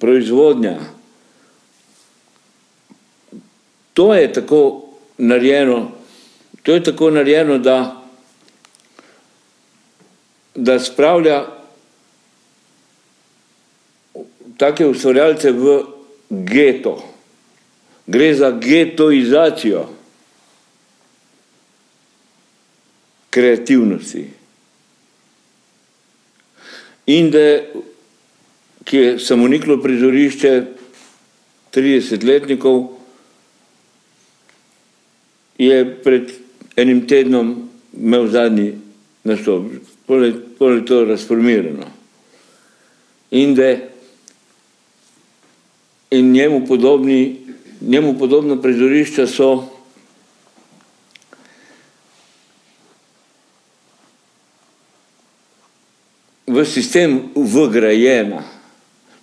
proizvodnja, 0.00 0.78
to 3.94 4.14
je 4.14 4.32
tako 4.32 4.89
narejeno, 5.20 5.92
to 6.62 6.74
je 6.74 6.82
tako 6.84 7.10
narejeno, 7.10 7.58
da 7.58 8.00
da 10.54 10.78
spravlja 10.78 11.46
take 14.56 14.86
ustvarjalce 14.86 15.52
v 15.52 15.82
geto. 16.30 16.98
Gre 18.06 18.34
za 18.34 18.50
getoizacijo 18.50 19.86
kreativnosti. 23.30 24.26
In 27.06 27.30
da 27.30 27.38
je 28.90 29.18
samoniklo 29.18 29.78
prizorišče 29.82 30.62
30-letnikov, 31.74 32.99
je 35.60 36.02
pred 36.02 36.30
enim 36.76 37.06
tednom 37.06 37.68
imel 37.92 38.28
zadnji 38.32 38.72
nastop, 39.24 39.66
pol 40.06 40.24
je 40.74 40.84
to 40.86 41.04
razformirano. 41.04 41.84
In 43.30 43.54
da 43.54 43.76
in 46.10 46.32
njemu 46.32 46.66
podobni, 46.66 47.36
njemu 47.80 48.18
podobna 48.18 48.56
prizorišča 48.62 49.26
so 49.26 49.68
v 56.46 56.64
sistem 56.64 57.20
vgrajena, 57.36 58.42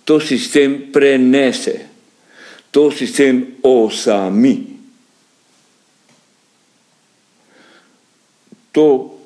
to 0.04 0.20
sistem 0.20 0.80
prenese, 0.92 1.80
to 2.70 2.90
sistem 2.90 3.46
osami. 3.62 4.77
To 8.78 9.18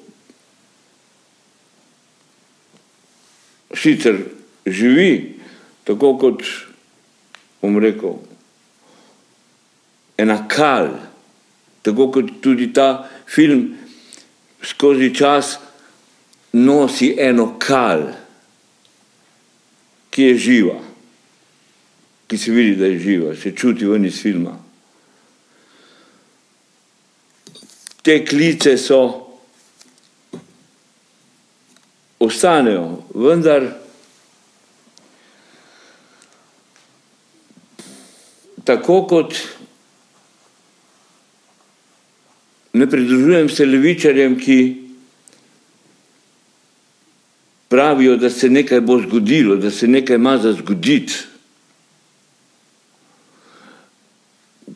sicer 3.76 4.16
živi, 4.66 5.40
tako 5.84 6.14
kot 6.16 6.40
bom 7.60 7.76
rekel, 7.76 8.14
ena 10.16 10.38
kal, 10.48 10.88
tako 11.84 12.08
kot 12.14 12.30
tudi 12.40 12.70
ta 12.72 13.10
film 13.28 13.74
skozi 14.64 15.10
čas 15.14 15.58
nosi 16.56 17.10
eno 17.20 17.52
kal, 17.60 18.06
ki 20.12 20.30
je 20.30 20.38
živa, 20.38 20.78
ki 22.24 22.38
se 22.38 22.52
vidi, 22.56 22.78
da 22.80 22.88
je 22.88 22.98
živa, 23.04 23.36
se 23.36 23.52
čuti 23.56 23.84
ven 23.84 24.08
iz 24.08 24.22
filma. 24.22 24.56
Te 28.02 28.24
klice 28.24 28.78
so, 28.80 29.21
ostanejo, 32.24 33.02
vendar 33.14 33.66
tako 38.64 39.02
kot 39.10 39.34
ne 42.72 42.86
pridružujem 42.90 43.48
se 43.48 43.66
levičarjem, 43.66 44.38
ki 44.38 44.58
pravijo, 47.68 48.16
da 48.16 48.30
se 48.30 48.50
nekaj 48.50 48.80
bo 48.80 49.00
zgodilo, 49.00 49.56
da 49.56 49.70
se 49.70 49.88
nekaj 49.88 50.16
ima 50.16 50.38
za 50.38 50.52
zgoditi. 50.52 51.14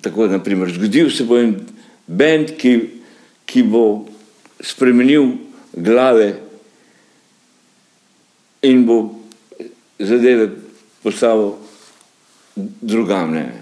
Tako, 0.00 0.26
naprimer, 0.26 0.72
zgodil 0.72 1.10
se 1.10 1.24
bo 1.24 1.38
en 1.38 1.54
bend, 2.06 2.56
ki, 2.58 2.78
ki 3.46 3.62
bo 3.62 4.06
spremenil 4.60 5.32
glave 5.72 6.45
in 8.66 8.86
bo 8.86 9.14
zadeve 9.98 10.50
postavil 11.02 11.52
drugam. 12.80 13.32
Ne. 13.32 13.52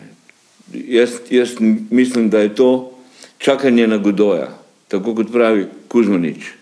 Jaz, 0.72 1.10
jaz 1.30 1.54
mislim, 1.90 2.30
da 2.30 2.38
je 2.38 2.54
to 2.54 2.98
čakanje 3.38 3.86
na 3.86 3.98
Godoja, 3.98 4.48
tako 4.88 5.14
kot 5.14 5.32
pravi 5.32 5.66
Kuzmanič. 5.88 6.52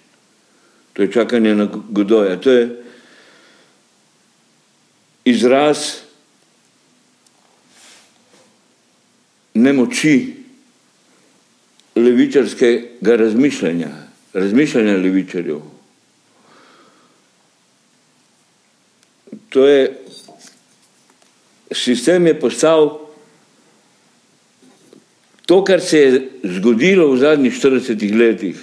To 0.92 1.02
je 1.02 1.12
čakanje 1.12 1.54
na 1.54 1.68
Godoja. 1.88 2.40
To 2.40 2.50
je 2.50 2.82
izraz 5.24 6.02
nemoči 9.54 10.34
levičarskega 11.96 13.16
razmišljanja, 13.16 13.88
razmišljanja 14.34 14.96
levičarjev. 14.96 15.60
To 19.52 19.66
je, 19.66 19.92
sistem 21.72 22.26
je 22.26 22.40
postal 22.40 22.98
to, 25.46 25.64
kar 25.64 25.80
se 25.80 25.98
je 25.98 26.28
zgodilo 26.56 27.10
v 27.12 27.18
zadnjih 27.20 27.54
40 27.54 28.18
letih. 28.18 28.56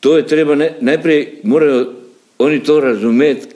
To 0.00 0.16
je 0.16 0.26
treba 0.26 0.54
ne, 0.54 0.74
najprej, 0.80 1.40
morajo 1.44 1.92
oni 2.38 2.62
to 2.62 2.80
razumeti, 2.80 3.46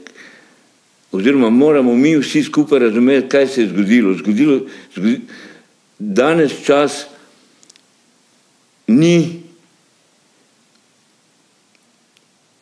oziroma 1.12 1.50
moramo 1.50 1.94
mi 1.96 2.16
vsi 2.16 2.42
skupaj 2.42 2.78
razumeti, 2.78 3.28
kaj 3.28 3.46
se 3.46 3.62
je 3.62 3.68
zgodilo. 3.68 4.14
zgodilo 4.14 4.60
zgodi, 4.94 5.20
danes 5.98 6.52
čas 6.64 7.06
ni, 8.86 9.45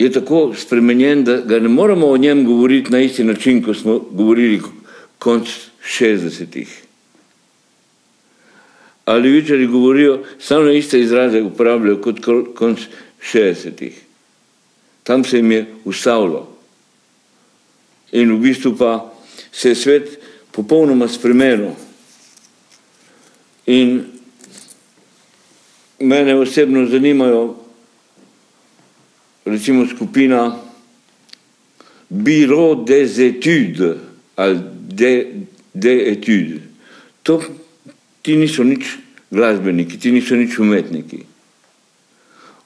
je 0.05 0.13
tako 0.13 0.55
spremenjen, 0.57 1.25
da 1.25 1.37
ga 1.41 1.59
ne 1.59 1.69
moramo 1.69 2.07
o 2.07 2.17
njem 2.17 2.45
govoriti 2.45 2.93
na 2.93 3.01
isti 3.01 3.25
način, 3.25 3.63
kot 3.63 3.77
smo 3.77 3.99
govorili 3.99 4.61
konc 5.19 5.49
60-ih. 5.99 6.83
Ali 9.05 9.31
vičari 9.31 9.67
govorijo, 9.67 10.25
samo 10.39 10.71
iste 10.71 11.01
izraze 11.01 11.43
uporabljajo 11.43 12.01
kot 12.01 12.21
konc 12.55 12.79
60-ih. 13.33 14.01
Tam 15.03 15.25
se 15.25 15.37
jim 15.37 15.53
je 15.53 15.67
ustavilo. 15.85 16.49
In 18.13 18.33
v 18.33 18.39
bistvu 18.39 18.77
pa 18.77 19.13
se 19.53 19.69
je 19.69 19.75
svet 19.75 20.19
popolnoma 20.53 21.09
spremenil. 21.09 21.71
In 23.67 24.05
mene 25.99 26.35
osebno 26.35 26.87
zanimajo 26.87 27.64
recimo 29.45 29.87
skupina 29.87 30.57
Biro 32.11 32.75
des 32.75 33.21
études 33.21 33.97
ali 34.37 34.61
de, 34.89 35.27
de 35.75 36.11
études. 36.11 36.61
To 37.23 37.41
ti 38.23 38.37
niso 38.37 38.65
nič 38.65 38.99
glasbeniki, 39.33 39.99
ti 39.99 40.13
niso 40.13 40.37
nič 40.37 40.59
umetniki. 40.59 41.25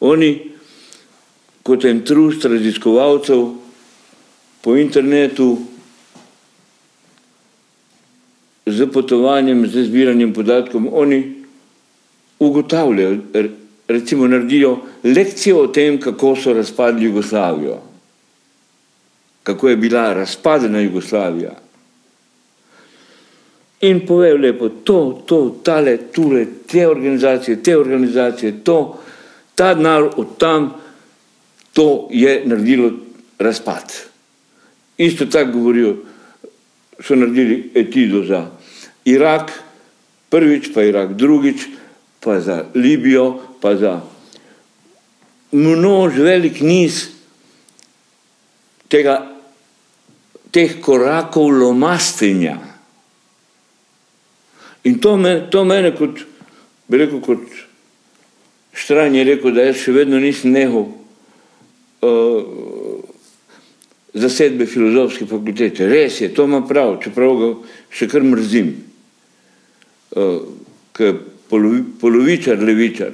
Oni 0.01 0.31
kot 1.63 1.85
en 1.85 2.03
trust 2.05 2.45
raziskovalcev 2.45 3.43
po 4.61 4.77
internetu 4.77 5.59
z 8.67 8.87
potovanjem, 8.93 9.67
z 9.67 9.89
zbiranjem 9.89 10.33
podatkov, 10.33 10.89
oni 10.93 11.21
ugotavljajo, 12.39 13.19
recimo 13.89 14.29
naredijo 14.29 14.79
lekcijo 15.05 15.59
o 15.59 15.67
tem, 15.67 16.01
kako 16.01 16.37
so 16.37 16.53
razpadli 16.53 17.05
Jugoslavijo, 17.05 17.79
kako 19.43 19.69
je 19.69 19.77
bila 19.77 20.13
razpadena 20.13 20.81
Jugoslavija. 20.81 21.55
In 23.81 24.07
povejo 24.07 24.37
lepo, 24.37 24.69
to, 24.69 25.23
to, 25.27 25.61
tale, 25.65 25.97
tule, 26.13 26.47
te 26.67 26.89
organizacije, 26.89 27.63
te 27.63 27.77
organizacije, 27.79 28.65
to, 28.65 28.99
ta 29.55 29.75
denar 29.75 30.11
od 30.17 30.37
tam, 30.39 30.75
to 31.73 32.09
je 32.11 32.43
naredilo 32.45 32.91
razpad. 33.39 33.95
Isto 34.97 35.27
tako 35.27 35.53
govorijo, 35.53 35.97
so 37.01 37.15
naredili 37.15 37.71
etido 37.75 38.25
za 38.25 38.47
Irak, 39.05 39.53
prvič 40.29 40.73
pa 40.75 40.83
Irak, 40.83 41.15
drugič 41.15 41.67
pa 42.21 42.41
za 42.41 42.65
Libijo, 42.75 43.41
pa 43.61 43.77
za 43.77 44.01
množ 45.53 46.19
velik 46.19 46.61
niz 46.61 47.09
tega, 48.89 49.21
teh 50.51 50.81
korakov 50.81 51.53
lomastenja. 51.53 52.57
In 54.85 54.99
to, 55.01 55.17
me, 55.17 55.51
to 55.51 55.65
mene 55.65 55.93
kot, 55.97 56.23
bi 56.89 57.01
rekel, 57.01 57.21
kot 57.21 57.45
štran 58.73 59.15
je 59.15 59.25
rekel, 59.29 59.53
da 59.53 59.67
jaz 59.69 59.83
še 59.83 59.93
vedno 59.93 60.21
nisem 60.23 60.55
nehal 60.55 60.87
uh, 60.89 62.41
zasedbe 64.17 64.69
filozofske 64.71 65.27
fakultete. 65.29 65.89
Res 65.89 66.23
je, 66.23 66.31
to 66.33 66.47
ima 66.49 66.63
prav, 66.67 66.97
čeprav 67.05 67.37
ga 67.41 67.51
še 67.93 68.09
kar 68.09 68.25
mrzim. 68.25 68.73
Uh, 70.17 70.41
ker 70.97 71.21
polovi, 71.49 71.83
polovičar, 72.01 72.63
levičar, 72.63 73.13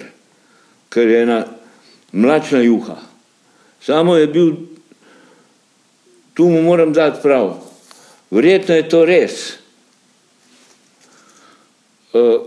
ker 0.89 1.09
je 1.09 1.23
ena 1.23 1.45
mlačna 2.13 2.61
juha. 2.61 2.97
Samo 3.81 4.17
je 4.17 4.27
bil, 4.27 4.53
tu 6.35 6.49
mu 6.49 6.63
moram 6.63 6.93
dati 6.93 7.23
prav. 7.23 7.55
Verjetno 8.31 8.75
je 8.75 8.89
to 8.89 9.05
res. 9.05 9.53
Eh, 12.15 12.39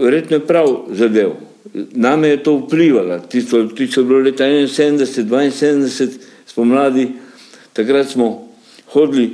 verjetno 0.00 0.36
je 0.36 0.46
prav 0.46 0.76
zadev. 0.90 1.32
Name 1.74 2.28
je 2.28 2.42
to 2.42 2.56
vplivalo, 2.56 3.18
tisto, 3.18 3.64
tisto 3.66 4.00
je 4.00 4.04
bilo 4.04 4.18
leta 4.20 4.44
71, 4.44 5.50
72, 5.50 6.18
spomladi, 6.46 7.08
takrat 7.72 8.08
smo 8.08 8.48
hodili, 8.92 9.30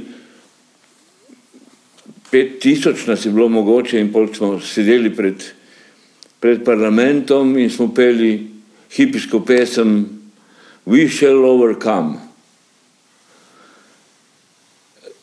pet 2.31 2.59
tisoč 2.61 3.07
nas 3.07 3.27
je 3.27 3.33
bilo 3.33 3.49
mogoče 3.49 4.01
in 4.01 4.13
pol 4.13 4.29
smo 4.35 4.61
sedeli 4.61 5.11
pred, 5.15 5.43
pred 6.41 6.65
parlamentom 6.65 7.59
in 7.59 7.71
smo 7.71 7.91
peli 7.95 8.51
hipijsko 8.91 9.45
pesem 9.45 10.21
We 10.87 11.09
shall 11.09 11.45
overcome. 11.45 12.17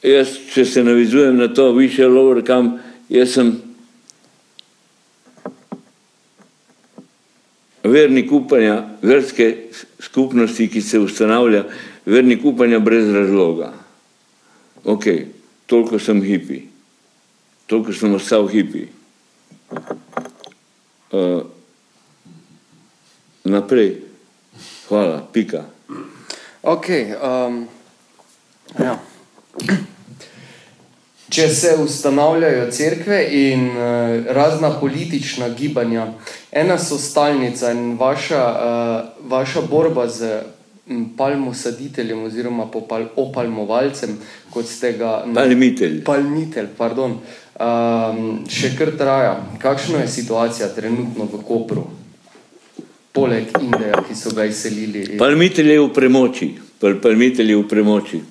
Jaz, 0.05 0.35
če 0.53 0.63
se 0.65 0.83
navizujem 0.85 1.35
na 1.35 1.49
to, 1.51 1.71
we 1.75 1.89
shall 1.91 2.15
overcome, 2.21 2.77
jaz 3.09 3.33
sem 3.33 3.49
vernik 7.83 8.31
upanja, 8.31 8.77
verske 9.01 9.49
skupnosti, 10.05 10.69
ki 10.71 10.83
se 10.85 11.01
ustanavlja, 11.01 11.65
vernik 12.05 12.45
upanja 12.45 12.79
brez 12.79 13.09
razloga. 13.11 13.73
Ok, 14.85 15.09
toliko 15.67 15.99
sem 15.99 16.21
hipi, 16.23 16.61
toliko 17.67 17.93
sem 17.93 18.15
ostal 18.15 18.47
hipi. 18.47 18.87
Uh, 21.11 21.43
naprej, 23.43 23.95
hvala, 24.87 25.21
pika. 25.33 25.65
Ok, 26.63 26.87
um, 27.19 27.67
ja. 28.79 28.97
Če 31.27 31.47
se 31.51 31.73
ustanavljajo 31.83 32.69
cerkve 32.71 33.19
in 33.35 33.69
uh, 33.69 34.25
razna 34.35 34.71
politična 34.79 35.49
gibanja, 35.49 36.07
ena 36.51 36.77
so 36.79 36.97
stalnica 36.97 37.71
in 37.75 37.97
vaša, 37.99 38.43
uh, 38.51 39.29
vaša 39.31 39.61
borba 39.67 40.07
z 40.07 40.39
palmosaditeljem 41.17 42.23
oziroma 42.23 42.65
popal, 42.71 43.09
opalmovalcem, 43.15 44.15
kot 44.53 44.65
ste 44.71 44.93
ga 44.99 45.19
Palmitelj. 45.35 45.99
Palmitelj, 46.07 46.69
pardon, 46.77 47.17
um, 47.59 48.43
še 48.49 48.73
kar 48.77 48.93
traja. 48.97 49.37
Kakšna 49.61 50.03
je 50.05 50.11
situacija 50.13 50.69
trenutno 50.75 51.27
v 51.31 51.41
Kopru? 51.45 51.87
Poleg 53.11 53.49
Indeja, 53.61 54.03
ki 54.05 54.15
so 54.15 54.33
ga 54.37 54.45
izselili. 54.45 55.17
Palmitelj 55.17 55.71
je 55.73 55.79
v 55.81 55.89
premoči. 55.93 56.51
Pal, 56.77 56.99
palmitelj 57.01 57.55
je 57.55 57.57
v 57.57 57.67
premoči. 57.69 58.21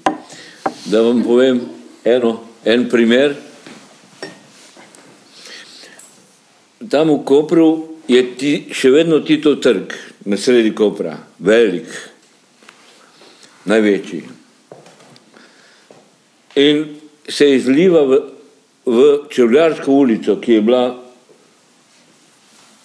Da 0.87 1.03
vam 1.03 1.25
povem 1.27 1.61
eno 2.07 2.37
en 2.65 2.87
primer. 2.91 3.35
Tam 6.87 7.11
v 7.11 7.25
Kopru 7.27 7.71
je 8.07 8.23
ti, 8.39 8.53
še 8.71 8.93
vedno 8.95 9.19
Tito 9.27 9.57
trg 9.59 9.91
na 10.31 10.39
sredi 10.39 10.71
Kopra, 10.75 11.17
velik, 11.43 11.91
največji. 13.67 14.23
In 16.62 16.85
se 17.29 17.51
izliva 17.57 18.05
v, 18.07 18.21
v 18.87 19.27
Čevljarsko 19.31 19.92
ulico, 19.92 20.37
ki 20.40 20.53
je 20.53 20.61
bila 20.61 21.03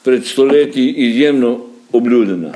pred 0.04 0.26
stoletji 0.26 0.88
izjemno 0.98 1.60
obljudena. 1.94 2.54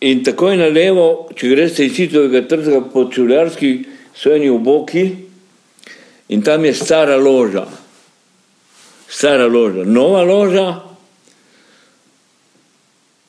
In 0.00 0.22
takoj 0.24 0.56
na 0.56 0.66
levo, 0.66 1.28
če 1.34 1.48
greste 1.48 1.86
iz 1.86 1.96
Titovega 1.96 2.44
trga 2.48 2.80
po 2.92 3.06
Čevljarski, 3.10 3.72
so 4.14 4.32
eni 4.34 4.50
oboki 4.50 5.04
in 6.28 6.42
tam 6.42 6.64
je 6.64 6.74
stara 6.74 7.16
loža. 7.16 7.66
Stara 9.08 9.46
loža. 9.46 9.84
Nova 9.84 10.22
loža 10.22 10.66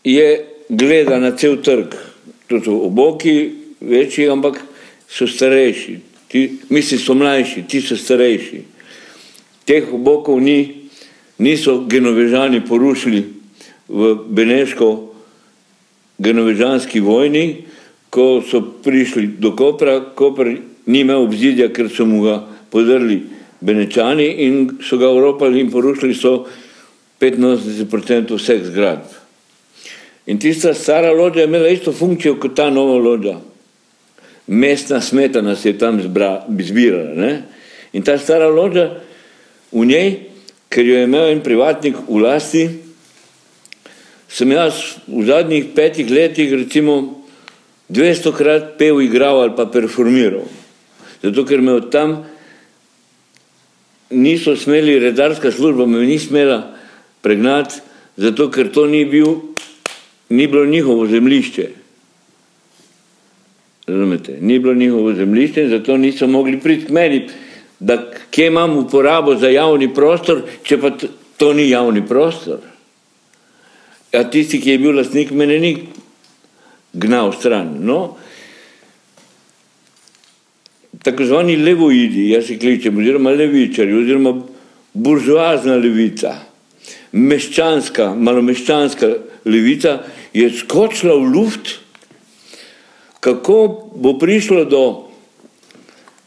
je 0.04 0.46
gleda 0.70 1.20
na 1.20 1.36
cel 1.38 1.62
trg. 1.64 1.96
To 2.48 2.60
so 2.62 2.80
oboki 2.88 3.52
večji, 3.82 4.30
ampak 4.30 4.60
so 5.10 5.28
starejši. 5.28 6.13
Ti, 6.34 6.58
mislim, 6.70 7.00
so 7.00 7.14
mlajši, 7.14 7.62
ti 7.70 7.78
so 7.82 7.94
starejši. 7.94 8.64
Teh 9.70 9.92
obokov 9.94 10.40
ni, 10.42 10.90
niso 11.38 11.84
genovežani 11.86 12.64
porušili 12.66 13.22
v 13.88 14.16
Beneško 14.34 14.88
genovežanski 16.18 17.04
vojni, 17.06 17.68
ko 18.10 18.42
so 18.42 18.64
prišli 18.82 19.28
do 19.38 19.54
Kopra, 19.54 20.00
Koper 20.16 20.56
ni 20.86 21.06
imel 21.06 21.22
obzidja, 21.22 21.70
ker 21.70 21.94
so 21.94 22.10
mu 22.10 22.24
ga 22.26 22.40
podrli 22.74 23.22
Benečani 23.62 24.26
in 24.50 24.80
so 24.82 24.98
ga 24.98 25.14
oropali 25.14 25.62
in 25.62 25.70
porušili 25.72 26.18
so 26.18 26.48
85% 27.22 28.34
vseh 28.34 28.66
zgradb. 28.66 29.06
In 30.26 30.40
tista 30.42 30.74
stara 30.74 31.14
lođa 31.14 31.46
je 31.46 31.46
imela 31.46 31.70
isto 31.70 31.94
funkcijo 31.94 32.40
kot 32.42 32.56
ta 32.56 32.70
nova 32.70 32.98
lođa. 32.98 33.38
Mestna 34.48 35.02
smetana 35.02 35.56
se 35.56 35.70
je 35.70 35.78
tam 35.78 36.02
zbra, 36.02 36.46
zbirala. 36.60 37.16
Ne? 37.16 37.42
In 37.94 38.04
ta 38.04 38.18
stara 38.18 38.50
lođa 38.50 38.90
v 39.72 39.86
njej, 39.86 40.10
ker 40.70 40.86
jo 40.86 40.98
je 40.98 41.04
imel 41.04 41.32
en 41.32 41.42
privatnik 41.42 41.96
v 42.08 42.22
lasti, 42.22 42.68
sem 44.28 44.52
jaz 44.52 44.98
v 45.08 45.26
zadnjih 45.26 45.72
petih 45.76 46.10
letih 46.10 46.54
recimo 46.54 47.24
200 47.90 48.34
krat 48.34 48.64
pev, 48.78 49.02
igral 49.02 49.42
ali 49.42 49.54
pa 49.56 49.66
performiral. 49.70 50.48
Zato, 51.22 51.46
ker 51.46 51.62
me 51.62 51.78
od 51.78 51.92
tam 51.92 52.24
niso 54.10 54.56
smeli, 54.56 55.00
redarska 55.00 55.52
služba 55.52 55.86
me 55.86 56.02
ni 56.06 56.20
smela 56.20 56.74
pregnati, 57.22 57.80
zato 58.18 58.50
ker 58.52 58.72
to 58.72 58.86
ni, 58.88 59.06
bil, 59.06 59.56
ni 60.30 60.48
bilo 60.48 60.66
njihovo 60.66 61.08
zemljišče. 61.08 61.70
Razumete? 63.88 64.38
Ni 64.42 64.60
bilo 64.60 64.74
njihovo 64.74 65.14
zemljišče 65.14 65.64
in 65.64 65.70
zato 65.70 65.98
niso 65.98 66.28
mogli 66.28 66.60
priti 66.60 66.86
k 66.86 66.90
meni, 66.90 67.28
da 67.80 68.12
kje 68.32 68.48
imam 68.48 68.78
uporabo 68.78 69.36
za 69.36 69.50
javni 69.50 69.94
prostor, 69.94 70.42
če 70.64 70.78
pa 70.80 70.92
to 71.38 71.54
ni 71.54 71.70
javni 71.70 72.06
prostor. 72.08 72.60
A 74.14 74.24
tisti, 74.24 74.62
ki 74.62 74.70
je 74.70 74.80
bil 74.80 74.96
lastnik, 74.96 75.32
mene 75.32 75.60
ni 75.60 75.74
gnal 76.94 77.34
stran. 77.34 77.74
No, 77.82 78.16
tako 81.04 81.26
zvani 81.26 81.58
levoidi, 81.60 82.30
jaz 82.30 82.50
jih 82.54 82.60
kličem, 82.62 82.98
oziroma 82.98 83.34
levičari, 83.36 83.94
oziroma 83.98 84.38
buržoazna 84.94 85.76
levica, 85.82 86.38
meščanska, 87.12 88.14
malomeščanska 88.16 89.10
levica 89.46 89.98
je 90.34 90.50
skočila 90.56 91.18
v 91.20 91.32
luft, 91.34 91.80
kako 93.24 93.90
bo 93.96 94.18
prišlo 94.20 94.66
do 94.66 94.84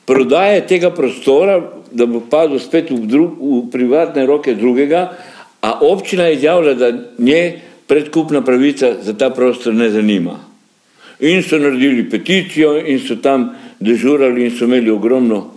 prodaje 0.09 0.65
tega 0.67 0.91
prostora 0.91 1.61
da 1.93 2.07
bo 2.07 2.21
padel 2.21 2.59
spet 2.61 2.91
v, 2.91 3.07
drug, 3.07 3.37
v 3.41 3.61
privatne 3.73 4.27
roke 4.27 4.55
drugega, 4.55 5.17
a 5.61 5.81
občina 5.81 6.29
je 6.29 6.37
izjavila, 6.37 6.75
da 6.75 6.93
nje 7.19 7.61
predkupna 7.87 8.43
pravica 8.45 8.97
za 9.03 9.15
ta 9.15 9.31
prostor 9.31 9.75
ne 9.75 9.91
zanima. 9.91 10.39
In 11.21 11.43
so 11.43 11.59
naredili 11.59 12.11
peticijo 12.11 12.77
in 12.77 13.01
so 13.01 13.17
tam 13.17 13.55
dežurali 13.81 14.45
in 14.45 14.53
so 14.53 14.65
imeli 14.65 14.91
ogromno 14.91 15.55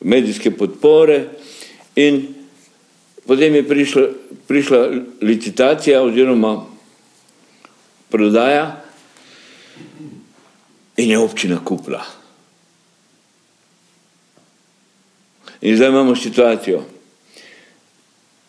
medijske 0.00 0.50
podpore 0.50 1.24
in 1.96 2.22
potem 3.26 3.54
je 3.54 3.62
prišla, 3.68 4.02
prišla 4.46 4.80
licitacija 5.22 6.02
oziroma 6.02 6.64
prodaja 8.10 8.85
in 10.96 11.10
je 11.10 11.18
občina 11.18 11.58
kupila. 11.64 12.04
In 15.60 15.76
zdaj 15.76 15.88
imamo 15.88 16.16
situacijo, 16.16 16.82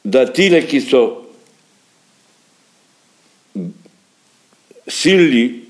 da 0.04 0.26
tile, 0.26 0.62
ki 0.68 0.82
so 0.82 1.02
silili 4.88 5.66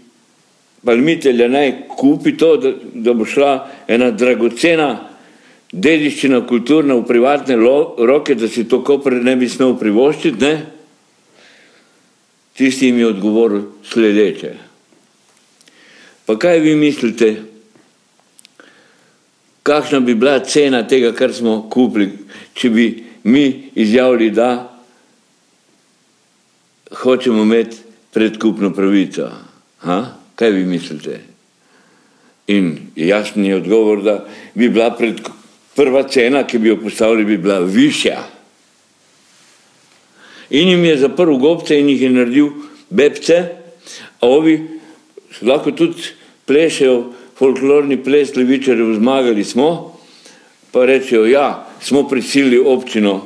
palmitelja 0.85 1.47
naj 1.47 1.71
kupi 1.89 2.37
to, 2.37 2.57
da, 2.57 2.71
da 2.93 3.13
bo 3.13 3.25
šla 3.25 3.51
ena 3.87 4.11
dragocena 4.11 4.89
dediščina 5.71 6.45
kulturna 6.47 6.95
v 6.95 7.05
privatne 7.07 7.57
lo, 7.59 7.95
roke, 7.99 8.35
da 8.35 8.47
si 8.47 8.67
to 8.69 8.83
kopr 8.85 9.17
ne 9.23 9.35
bi 9.35 9.49
smel 9.49 9.75
privoščiti, 9.79 10.45
ne? 10.45 10.53
Tisti 12.57 12.87
jim 12.87 13.01
je 13.01 13.09
odgovoril 13.11 13.65
sledeče. 13.85 14.66
Pa 16.27 16.35
kaj 16.35 16.59
vi 16.59 16.75
mislite, 16.75 17.35
kakšna 19.63 19.99
bi 20.03 20.15
bila 20.15 20.39
cena 20.43 20.81
tega, 20.87 21.13
kar 21.15 21.31
smo 21.33 21.61
kupili, 21.71 22.09
če 22.53 22.69
bi 22.69 22.87
mi 23.23 23.71
izjavili, 23.75 24.27
da 24.35 24.49
hočemo 26.91 27.45
imeti 27.47 27.79
predkupno 28.11 28.73
pravico? 28.75 29.29
Ha? 29.87 29.97
Kaj 30.35 30.51
vi 30.51 30.65
mislite? 30.67 31.21
In 32.51 32.75
jasen 32.95 33.45
je 33.45 33.55
odgovor, 33.55 34.03
da 34.03 34.17
bi 34.53 34.67
bila 34.69 34.91
pred, 34.99 35.23
prva 35.79 36.03
cena, 36.11 36.43
ki 36.43 36.59
bi 36.59 36.73
jo 36.73 36.81
postavili, 36.83 37.25
bi 37.25 37.37
bila 37.37 37.61
višja. 37.63 38.19
In 40.49 40.75
jim 40.75 40.85
je 40.85 40.99
zaprl 41.07 41.39
gobce 41.39 41.79
in 41.79 41.87
jih 41.95 42.01
je 42.01 42.11
naredil 42.11 42.51
bebce, 42.89 43.43
a 44.19 44.27
ovi 44.27 44.59
lahko 45.41 45.71
tudi 45.71 46.16
plešejo 46.47 47.13
folklorni 47.37 47.99
ples 48.03 48.35
levičarjev, 48.35 48.95
zmagali 48.97 49.43
smo, 49.43 49.99
pa 50.71 50.85
rečejo, 50.85 51.25
ja, 51.25 51.67
smo 51.81 52.07
prisilili 52.07 52.57
občino. 52.59 53.21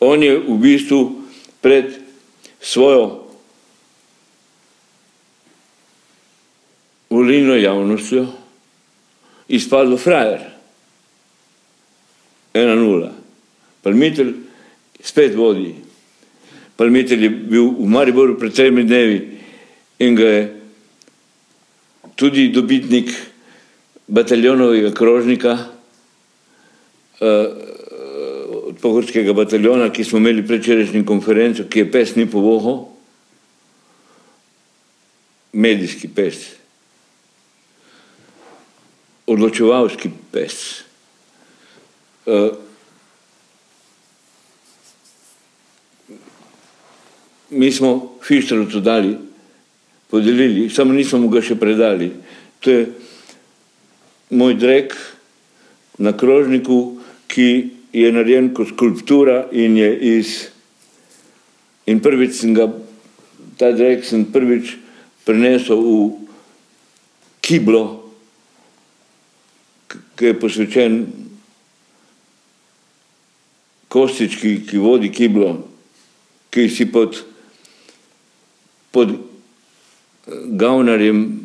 On 0.00 0.22
je 0.22 0.36
v 0.38 0.56
bistvu 0.58 1.00
pred 1.60 1.94
svojo 2.60 3.26
volilno 7.10 7.56
javnostjo 7.56 8.26
izpadlo 9.48 9.96
frajer. 9.96 10.40
Ena 12.54 12.74
nula. 12.74 13.12
Palmitelj 13.82 14.32
spet 15.02 15.34
vodi. 15.34 15.74
Palmitelj 16.76 17.24
je 17.24 17.30
bil 17.30 17.70
v 17.78 17.88
Mariboru 17.88 18.38
pred 18.38 18.54
tremi 18.54 18.84
dnevi 18.84 19.38
in 19.98 20.14
ga 20.14 20.28
je 20.28 20.59
tudi 22.20 22.50
dobitnik 22.52 23.10
bataljonovega 24.06 24.92
krožnika, 24.92 25.56
od 27.20 28.76
pohorskega 28.80 29.32
bataljona, 29.32 29.88
ki 29.92 30.04
smo 30.04 30.20
imeli 30.20 30.44
prečerajšnji 30.46 31.04
konferenco, 31.08 31.64
ki 31.64 31.84
je 31.84 31.90
pes 31.92 32.14
ni 32.16 32.28
povoho, 32.30 32.76
medijski 35.52 36.08
pes 36.08 36.60
odločevalski 39.30 40.10
pes. 40.32 40.82
Uh, 42.26 42.50
mi 47.50 47.72
smo 47.72 48.18
Fištrovcu 48.22 48.80
dali, 48.80 49.16
podelili, 50.10 50.68
samo 50.70 50.92
nismo 50.92 51.20
mu 51.22 51.30
ga 51.30 51.42
še 51.42 51.56
predali. 51.58 52.10
To 52.60 52.70
je 52.70 52.86
moj 54.34 54.56
drek 54.58 54.96
na 55.98 56.12
krožniku, 56.16 56.98
ki 57.30 57.48
je 57.94 58.10
narejen 58.12 58.50
kot 58.54 58.74
skulptura 58.74 59.44
in 59.52 59.78
je 59.78 59.90
iz 60.18 60.34
in 61.86 62.02
prvič 62.02 62.36
sem 62.42 62.54
ga, 62.54 62.68
ta 63.58 63.70
drek 63.74 64.04
sem 64.06 64.26
prvič 64.30 64.76
prenesel 65.26 65.78
v 65.78 65.96
kiblo 67.42 68.00
ki 70.20 70.26
je 70.26 70.36
posvečen 70.36 70.96
kostički, 73.88 74.50
ki 74.68 74.78
vodi 74.78 75.08
kiblo, 75.08 75.54
ki 76.52 76.66
si 76.68 76.84
pod, 76.92 77.16
pod 78.92 79.14
gavnarjem, 80.46 81.40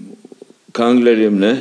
kanglerjem, 0.71 1.39
ne, 1.39 1.55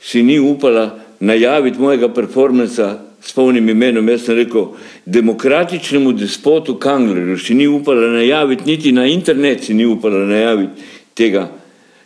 si 0.00 0.22
ni 0.22 0.38
upala 0.40 0.98
najaviti 1.20 1.78
mojega 1.78 2.08
performansa 2.14 2.98
s 3.22 3.32
polnim 3.32 3.68
imenom. 3.68 4.08
Jaz 4.08 4.24
sem 4.26 4.36
rekel, 4.36 4.72
demokratičnemu 5.06 6.12
despotu 6.12 6.74
kanglerju 6.78 7.38
si 7.38 7.54
ni 7.54 7.68
upala 7.68 8.10
najaviti, 8.16 8.66
niti 8.66 8.92
na 8.92 9.06
internet 9.06 9.64
si 9.64 9.74
ni 9.74 9.86
upala 9.86 10.26
najaviti 10.26 10.90
tega. 11.14 11.48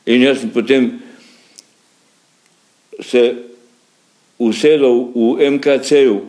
In 0.07 0.23
jaz 0.23 0.41
sem 0.41 0.53
potem 0.53 0.91
se 3.01 3.35
usedel 4.39 5.09
v 5.15 5.51
MKC-ju 5.57 6.21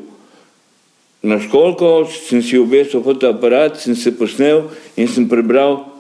na 1.28 1.40
školko, 1.44 2.08
sem 2.08 2.42
si 2.42 2.60
obesil 2.60 3.04
fotoaparat, 3.04 3.76
sem 3.82 3.96
se 3.96 4.14
posnel 4.16 4.70
in 4.96 5.08
sem 5.12 5.28
prebral 5.28 5.97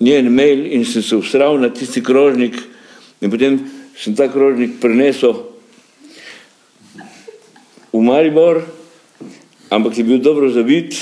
njen 0.00 0.30
mail 0.34 0.66
in 0.72 0.84
sem 0.84 1.02
se 1.02 1.16
ustral 1.16 1.58
na 1.60 1.70
tisti 1.74 2.02
krožnik 2.02 2.54
in 3.20 3.30
potem 3.30 3.58
sem 3.98 4.14
ta 4.14 4.28
krožnik 4.30 4.78
prenesel 4.80 5.34
v 7.92 8.02
Maribor, 8.04 8.62
ampak 9.70 9.98
je 9.98 10.04
bil 10.04 10.20
dobro 10.22 10.50
zavit, 10.54 10.94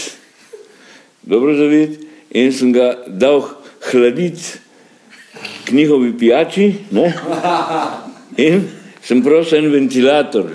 dobro 1.22 1.52
zavit 1.56 2.00
in 2.30 2.52
sem 2.52 2.72
ga 2.72 2.94
dal 3.06 3.44
hladiti 3.90 4.64
k 5.66 5.74
njihovi 5.76 6.14
pijači, 6.18 6.74
ne? 6.90 7.12
In 8.36 8.64
sem 9.02 9.22
prosil 9.22 9.64
en 9.64 9.72
ventilator, 9.72 10.48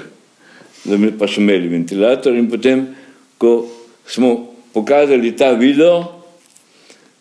da 0.84 0.98
mi 0.98 1.12
pa 1.12 1.28
so 1.28 1.42
imeli 1.42 1.70
ventilator 1.70 2.34
in 2.36 2.50
potem, 2.50 2.88
ko 3.38 3.68
smo 4.08 4.56
pokazali 4.74 5.36
ta 5.38 5.52
video, 5.54 6.24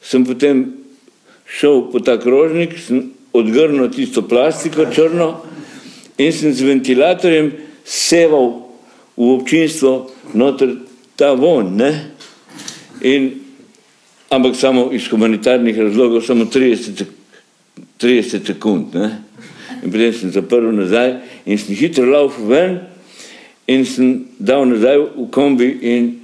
sem 0.00 0.24
potem 0.24 0.79
šel 1.50 1.90
po 1.92 2.00
ta 2.00 2.16
krožnik, 2.20 2.78
sem 2.78 3.10
odgrnil 3.32 3.90
tisto 3.90 4.22
plastiko 4.22 4.86
črno 4.94 5.42
in 6.18 6.32
sem 6.32 6.54
z 6.54 6.66
ventilatorjem 6.66 7.52
seval 7.84 8.70
v 9.16 9.28
občinstvo 9.34 10.10
noter 10.34 10.76
ta 11.16 11.32
von, 11.34 11.74
ne? 11.76 11.90
In, 13.02 13.30
ampak 14.30 14.56
samo 14.56 14.90
iz 14.92 15.08
humanitarnih 15.10 15.78
razlogov, 15.78 16.22
samo 16.22 16.44
30, 16.44 17.04
30 17.98 18.46
sekund, 18.46 18.94
ne? 18.94 19.10
in 19.82 19.90
potem 19.90 20.12
sem 20.12 20.32
zaprl 20.32 20.72
nazaj 20.72 21.20
in 21.46 21.58
sem 21.58 21.74
hitro 21.74 22.04
laufal 22.04 22.46
ven 22.46 22.80
in 23.66 23.84
sem 23.84 24.26
dal 24.38 24.66
nazaj 24.68 24.98
v 25.16 25.28
kombi 25.32 25.70
in 25.80 26.20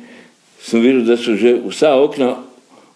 sem 0.61 0.83
videl, 0.83 1.05
da 1.07 1.17
so 1.17 1.37
že 1.37 1.57
vsa 1.65 1.97
okna 1.97 2.37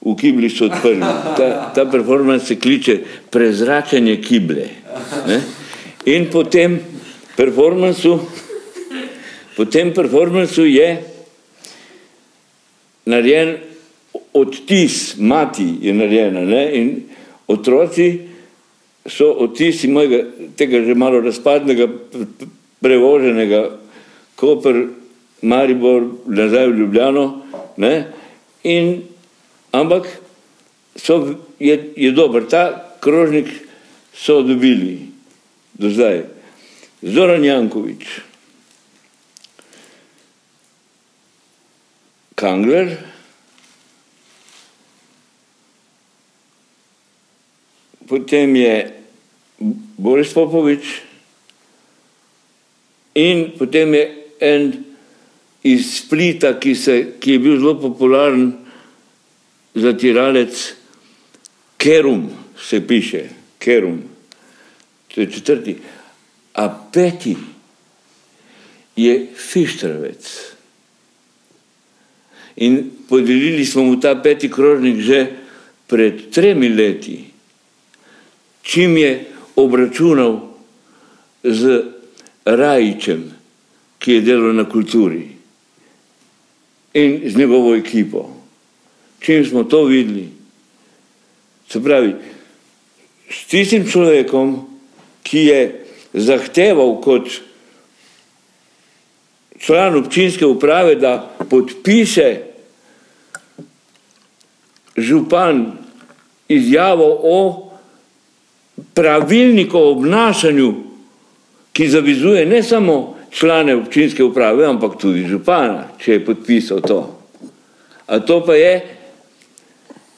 v 0.00 0.16
kibli 0.16 0.48
so 0.50 0.64
odprli. 0.64 1.00
Ta, 1.36 1.72
ta 1.74 1.84
performance 1.84 2.46
se 2.46 2.56
kliče 2.56 2.98
prezračanje 3.30 4.16
kible. 4.22 4.68
Ne? 5.28 5.40
In 6.08 6.30
po 6.32 6.44
tem 6.44 6.80
performancu, 7.36 8.20
po 9.56 9.64
tem 9.64 9.92
performancu 9.94 10.64
je 10.64 10.88
narejen 13.04 13.56
odtis, 14.32 15.16
mati 15.18 15.68
je 15.82 15.94
narejena 15.94 16.40
ne? 16.40 16.64
in 16.72 16.88
otroci 17.46 18.08
so 19.06 19.32
odtisi 19.44 19.88
mojega, 19.88 20.24
tega 20.56 20.80
že 20.84 20.94
malo 20.94 21.20
razpadnega, 21.20 21.88
prevoženega 22.80 23.62
Koper, 24.36 24.86
Maribor, 25.42 26.04
nazaj 26.26 26.68
v 26.68 26.78
Ljubljano, 26.78 27.24
ne? 27.76 27.94
in 28.64 29.09
ampak 29.72 30.06
so, 30.96 31.38
je, 31.60 31.92
je 31.96 32.10
dober, 32.12 32.46
ta 32.48 32.96
krožnik 33.00 33.48
so 34.14 34.42
dobili 34.42 35.10
do 35.78 35.90
zdaj. 35.90 36.24
Zoran 37.02 37.44
Jankovič, 37.44 38.04
Kangler, 42.34 42.96
potem 48.08 48.56
je 48.56 48.74
Boris 49.96 50.32
Popovič 50.32 51.04
in 53.14 53.52
potem 53.56 53.94
je 53.94 54.04
en 54.40 54.64
iz 55.62 56.00
Splita, 56.00 56.56
ki, 56.56 56.74
se, 56.74 56.96
ki 57.20 57.36
je 57.36 57.42
bil 57.44 57.58
zelo 57.60 57.76
popularen 57.80 58.56
zatiralec, 59.74 60.74
Kerum 61.76 62.30
se 62.68 62.86
piše, 62.86 63.28
Kerum, 63.58 64.02
to 65.14 65.20
je 65.20 65.30
četrti, 65.30 65.76
a 66.54 66.88
peti 66.92 67.36
je 68.96 69.26
Fištravec. 69.36 70.50
In 72.56 72.90
podelili 73.08 73.64
smo 73.66 73.84
mu 73.84 74.00
ta 74.00 74.14
peti 74.22 74.50
krožnik 74.50 75.00
že 75.00 75.26
pred 75.86 76.30
tremi 76.30 76.68
leti, 76.68 77.24
čim 78.62 78.96
je 78.96 79.24
obračunal 79.56 80.54
z 81.42 81.82
Rajičem, 82.44 83.30
ki 83.98 84.12
je 84.12 84.20
delal 84.20 84.54
na 84.56 84.64
kulturi 84.64 85.28
in 86.94 87.20
z 87.26 87.36
njegovo 87.36 87.74
ekipo. 87.76 88.39
Čim 89.20 89.44
smo 89.44 89.64
to 89.64 89.84
videli, 89.84 90.28
se 91.68 91.82
pravi, 91.82 92.14
s 93.30 93.46
tistim 93.46 93.86
človekom, 93.86 94.56
ki 95.22 95.38
je 95.38 95.60
zahteval 96.12 96.96
kot 97.04 97.28
član 99.60 99.96
občinske 99.96 100.46
uprave, 100.46 100.94
da 100.94 101.30
podpiše 101.50 102.36
župan 104.96 105.72
izjavo 106.48 107.20
o 107.22 107.70
pravilniku 108.94 109.78
o 109.78 109.90
obnašanju, 109.90 110.74
ki 111.72 111.88
zavizuje 111.88 112.46
ne 112.46 112.62
samo 112.62 113.16
člane 113.30 113.76
občinske 113.76 114.24
uprave, 114.24 114.66
ampak 114.66 114.98
tudi 114.98 115.28
župana, 115.28 115.84
če 115.98 116.12
je 116.12 116.24
podpisal 116.24 116.80
to. 116.80 117.00
A 118.06 118.18
to 118.18 118.40
pa 118.44 118.54
je, 118.54 118.99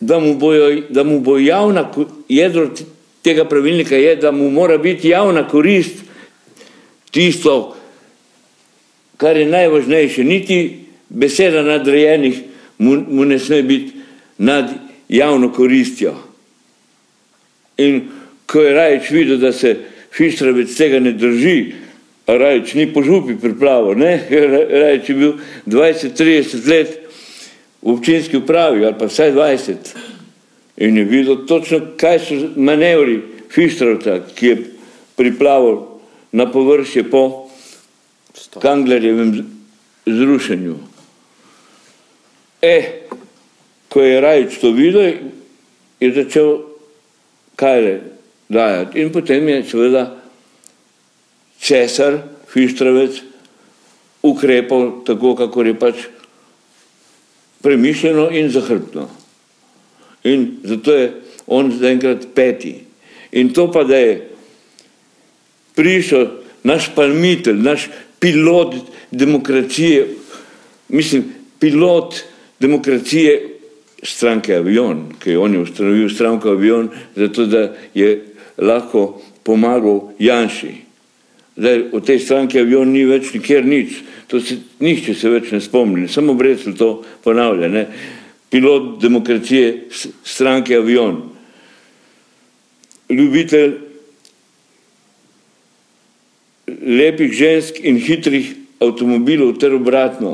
da 0.02 0.18
mu, 0.18 0.34
bojo, 0.34 0.82
da 0.90 1.04
mu 1.04 1.20
bo 1.20 1.38
javna, 1.38 1.90
jedro 2.28 2.70
tega 3.22 3.44
pravilnika 3.44 3.96
je, 3.96 4.16
da 4.16 4.30
mu 4.32 4.50
mora 4.50 4.78
biti 4.78 5.08
javna 5.08 5.48
korist 5.48 5.94
tisto, 7.10 7.76
kar 9.16 9.36
je 9.36 9.46
najvažnejše. 9.46 10.24
Niti 10.24 10.78
beseda 11.08 11.62
nadrejenih 11.62 12.40
mu, 12.78 12.96
mu 13.08 13.24
ne 13.24 13.38
sme 13.38 13.62
biti 13.62 13.92
nad 14.38 14.70
javno 15.08 15.52
koristjo. 15.52 16.14
In 17.78 18.08
ko 18.46 18.60
je 18.60 18.72
Rajč 18.74 19.10
videl, 19.10 19.38
da 19.38 19.52
se 19.52 19.76
Fištravec 20.12 20.74
tega 20.76 20.98
ne 21.00 21.12
drži, 21.12 21.72
Rajč 22.26 22.74
ni 22.74 22.88
po 22.92 23.02
župi 23.02 23.38
priplaval, 23.40 23.94
ne? 23.94 24.18
Rajč 24.82 25.08
je 25.08 25.14
bil 25.14 25.32
20-30 25.66 26.68
let 26.68 27.01
v 27.82 27.90
občinski 27.90 28.36
upravi, 28.36 28.84
ali 28.86 28.98
pa 28.98 29.06
vsaj 29.06 29.32
20. 29.32 29.74
In 30.76 30.96
je 30.96 31.04
videl 31.04 31.46
točno, 31.46 31.80
kaj 31.96 32.18
so 32.18 32.34
manevri 32.56 33.20
Fištravca, 33.50 34.20
ki 34.34 34.46
je 34.46 34.56
priplaval 35.16 36.00
na 36.32 36.50
površje 36.50 37.10
po 37.10 37.48
Kanglerjevem 38.60 39.46
zrušenju. 40.06 40.76
E, 42.62 42.76
ko 43.88 44.00
je 44.00 44.20
Rajč 44.20 44.58
to 44.60 44.70
videl, 44.70 45.12
je 46.00 46.12
začel 46.14 46.58
kaj 47.56 48.00
dajati. 48.48 49.00
In 49.00 49.12
potem 49.12 49.48
je 49.48 49.64
seveda 49.64 50.06
cesar, 51.60 52.18
Fištravec, 52.48 53.20
ukrepal 54.22 55.04
tako, 55.04 55.34
kako 55.36 55.62
je 55.62 55.74
pač 55.78 55.96
premišljeno 57.62 58.30
in 58.30 58.50
zahrbtno. 58.50 59.08
In 60.24 60.56
zato 60.64 60.94
je 60.94 61.12
on 61.46 61.72
zaenkrat 61.78 62.26
peti. 62.34 62.74
In 63.32 63.52
to 63.52 63.70
pa, 63.72 63.84
da 63.84 63.96
je 63.96 64.28
prišel 65.74 66.26
naš 66.62 66.90
palmitelj, 66.94 67.62
naš 67.62 67.88
pilot 68.20 68.74
demokracije, 69.10 70.06
mislim, 70.88 71.24
pilot 71.58 72.22
demokracije 72.60 73.48
stranke 74.02 74.56
Avion, 74.56 75.12
ki 75.22 75.30
je 75.30 75.38
on 75.38 75.54
je 75.54 75.60
ustanovil 75.60 76.08
stranko 76.10 76.50
Avion, 76.50 76.88
zato 77.16 77.46
da 77.46 77.72
je 77.94 78.24
lahko 78.58 79.22
pomagal 79.42 80.12
Janši. 80.18 80.74
Zdaj, 81.56 81.78
v 81.92 82.00
tej 82.00 82.18
stranki 82.18 82.60
Avion 82.60 82.92
ni 82.92 83.04
več 83.04 83.32
nikjer 83.34 83.66
nič, 83.66 84.00
to 84.32 84.40
se 84.40 84.56
nišče 84.80 85.12
se 85.14 85.28
več 85.28 85.50
ne 85.52 85.58
spomni, 85.60 86.06
samo 86.08 86.32
Brecel 86.32 86.72
to 86.72 87.02
ponavlja, 87.20 87.68
ne. 87.68 87.82
Pilot 88.48 88.94
demokracije 89.02 89.90
stranke 90.24 90.78
Avion. 90.78 91.18
Ljubitelj 93.12 93.74
lepih 96.80 97.34
žensk 97.36 97.82
in 97.84 98.00
hitrih 98.00 98.48
avtomobilov 98.80 99.58
ter 99.60 99.76
obratno. 99.76 100.32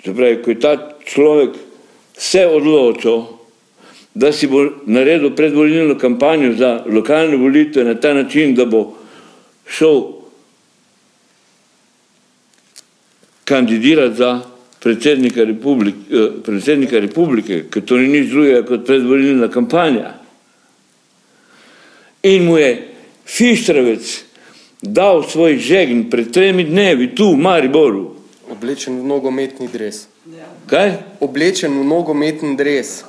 Se 0.00 0.16
pravi, 0.16 0.40
ko 0.40 0.54
je 0.54 0.60
ta 0.64 0.72
človek 1.04 1.60
se 2.16 2.46
odločil, 2.48 3.20
da 4.16 4.32
si 4.32 4.48
bo 4.48 4.64
naredil 4.88 5.36
predvolilno 5.36 6.00
kampanjo 6.00 6.56
za 6.56 6.72
lokalne 6.88 7.36
volitve 7.36 7.84
na 7.84 7.98
ta 8.00 8.16
način, 8.16 8.56
da 8.56 8.64
bo 8.64 8.86
šel 9.68 10.21
kandidirati 13.52 14.16
za 14.16 14.40
predsednika 14.80 15.44
republike, 15.44 15.98
predsednika 16.44 17.00
republike, 17.00 17.64
ker 17.70 17.84
to 17.84 17.98
ni 18.00 18.08
nič 18.08 18.30
drugega 18.32 18.62
kot 18.66 18.86
predvolilna 18.86 19.48
kampanja. 19.52 20.14
In 22.22 22.48
mu 22.48 22.56
je 22.58 22.70
Fištravec 23.26 24.08
dal 24.82 25.22
svoj 25.28 25.58
žegn 25.58 26.08
pred 26.10 26.32
tremi 26.32 26.64
dnevi 26.64 27.12
tu 27.14 27.32
v 27.34 27.42
Mariboru. 27.44 28.16
Oblečen 28.50 28.98
v 29.00 29.04
nogometni 29.06 29.68
dres. 29.68 30.06
Kaj? 30.66 30.96
Oblečen 31.20 31.76
v 31.76 31.84
nogometni 31.84 32.56
dres. 32.56 33.04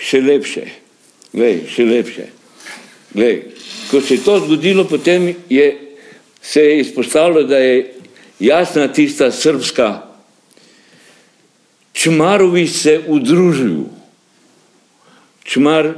Še 0.00 0.24
lepše. 0.24 0.64
Glej, 1.36 1.62
še 1.70 1.86
lepše. 1.86 2.26
Glej, 3.14 3.36
ko 3.90 4.00
se 4.00 4.16
je 4.16 4.24
to 4.24 4.38
zgodilo, 4.40 4.84
potem 4.84 5.34
je, 5.50 5.89
se 6.42 6.60
je 6.60 6.80
izpostavilo, 6.80 7.42
da 7.42 7.56
je 7.56 7.94
jasna 8.40 8.88
tista 8.88 9.30
srpska 9.30 10.10
čmarovi 11.92 12.66
se 12.66 13.00
udružuju. 13.06 13.84
Čmar, 15.44 15.92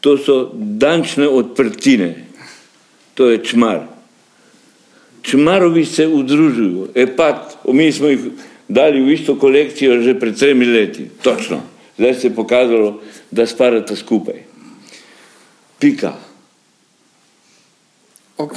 to 0.00 0.18
so 0.18 0.50
dančne 0.54 1.28
odprtine. 1.28 2.24
To 3.14 3.30
je 3.30 3.44
čmar. 3.44 3.80
Čmarovi 5.22 5.84
se 5.84 6.06
udružuju. 6.06 6.88
E 6.94 7.06
pa, 7.16 7.48
mi 7.66 7.92
smo 7.92 8.08
jih 8.08 8.20
dali 8.68 9.00
v 9.00 9.12
isto 9.12 9.38
kolekcijo 9.38 10.02
že 10.02 10.14
pred 10.20 10.38
tremi 10.38 10.66
leti. 10.66 11.08
Točno. 11.22 11.62
Zdaj 11.98 12.14
se 12.14 12.26
je 12.26 12.34
pokazalo, 12.34 13.00
da 13.30 13.46
spadata 13.46 13.96
skupaj. 13.96 14.44
Pika. 15.78 16.14
Ok. 18.36 18.56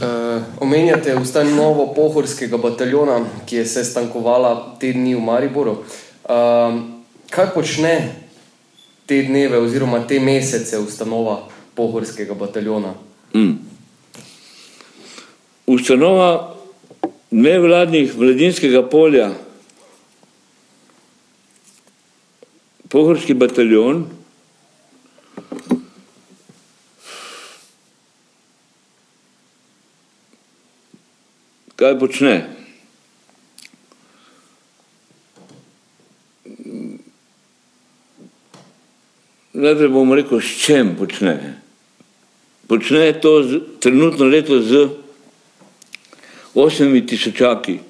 Uh, 0.00 0.42
omenjate 0.60 1.16
ustanovo 1.16 1.92
pohorskega 1.94 2.56
bataljona, 2.56 3.20
ki 3.46 3.56
je 3.56 3.66
se 3.66 3.84
stankovala 3.84 4.76
te 4.80 4.92
dni 4.92 5.14
v 5.14 5.20
Mariboru. 5.20 5.76
Uh, 6.24 6.80
kaj 7.30 7.52
počne 7.54 7.94
te 9.06 9.22
dneve 9.22 9.58
oziroma 9.58 10.00
te 10.08 10.20
mesece 10.20 10.78
ustanova 10.78 11.42
pohorskega 11.74 12.34
bataljona? 12.34 12.94
Mm. 13.34 13.58
Ustanova 15.66 16.52
nevladnih 17.32 18.18
mladinskega 18.18 18.82
polja, 18.88 19.30
pohorski 22.88 23.34
bataljon, 23.34 24.04
kaj 31.82 31.98
počne? 31.98 32.34
Najprej 39.52 39.90
bom 39.90 40.14
rekel, 40.14 40.38
s 40.38 40.62
čem 40.62 40.94
počne. 40.94 41.58
Počne 42.70 43.10
to 43.18 43.42
z, 43.42 43.50
trenutno 43.82 44.30
leto 44.30 44.62
z 44.62 44.94
osmimi 46.54 47.02
tisočaki. 47.02 47.82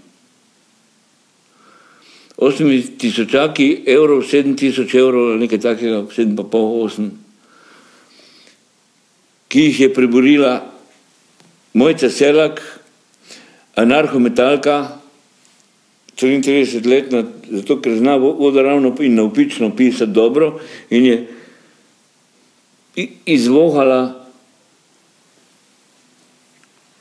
Osmimi 2.41 2.81
tisočaki 2.97 3.85
evrov, 3.87 4.25
sedem 4.25 4.57
tisoč 4.57 4.97
evrov, 4.97 5.37
nekaj 5.37 5.61
takega, 5.61 6.03
sedem 6.11 6.35
pa 6.41 6.49
pol, 6.49 6.89
osem, 6.89 7.13
ki 9.53 9.69
jih 9.69 9.85
je 9.85 9.89
preborila 9.93 10.65
Mojca 11.77 12.09
Selak, 12.09 12.72
anarhometalka, 13.75 14.99
33 16.17 16.87
letna, 16.87 17.25
zato 17.51 17.81
ker 17.81 17.97
zna 17.99 18.17
vodoravno 18.17 18.95
in 19.01 19.15
navpično 19.15 19.77
pisati 19.77 20.13
dobro 20.13 20.61
in 20.91 21.07
je 21.07 21.29
izvohala 23.25 24.27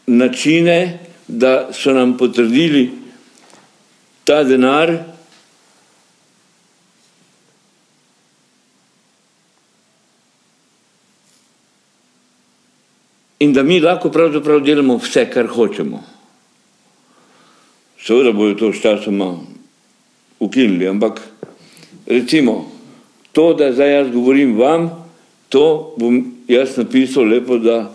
načine, 0.07 0.99
da 1.28 1.69
so 1.74 1.93
nam 1.93 2.17
potrdili 2.17 2.91
ta 4.24 4.43
denar, 4.43 4.91
in 13.39 13.53
da 13.53 13.63
mi 13.63 13.80
lahko 13.80 14.11
pravzaprav 14.11 14.59
delamo 14.59 14.97
vse, 14.97 15.26
kar 15.34 15.47
hočemo. 15.47 16.11
Seveda 18.02 18.32
bojo 18.32 18.56
to 18.56 18.74
sčasoma 18.74 19.38
ukinili, 20.39 20.88
ampak 20.88 21.22
recimo 22.08 22.72
to, 23.32 23.54
da 23.54 23.72
zdaj 23.74 23.93
jaz 23.93 24.08
govorim 24.14 24.58
vam, 24.58 24.89
to 25.49 25.93
bom 25.97 26.24
jaz 26.47 26.78
napisal 26.78 27.24
lepo, 27.24 27.58
da 27.58 27.93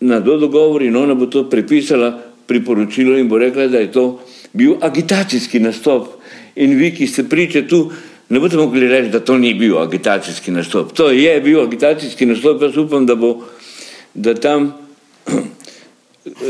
na 0.00 0.20
do 0.20 0.36
dogovor 0.36 0.82
in 0.82 0.96
ona 0.96 1.14
bo 1.14 1.26
to 1.26 1.48
prepisala 1.50 2.18
priporočilo 2.46 3.18
in 3.18 3.28
bo 3.28 3.38
rekla, 3.38 3.66
da 3.66 3.78
je 3.78 3.92
to 3.92 4.20
bil 4.52 4.74
agitacijski 4.80 5.60
nastop. 5.60 6.08
In 6.56 6.76
vi, 6.76 6.90
ki 6.94 7.06
ste 7.06 7.24
priče 7.24 7.66
tu, 7.68 7.86
ne 8.28 8.40
boste 8.40 8.56
mogli 8.56 8.88
reči, 8.88 9.08
da 9.10 9.20
to 9.20 9.38
ni 9.38 9.54
bil 9.54 9.78
agitacijski 9.78 10.50
nastop. 10.50 10.92
To 10.92 11.10
je 11.10 11.40
bil 11.40 11.62
agitacijski 11.62 12.26
nastop, 12.26 12.62
jaz 12.62 12.76
upam, 12.76 13.06
da 13.06 13.14
bo 13.14 13.38
da 14.14 14.34
tam 14.34 14.72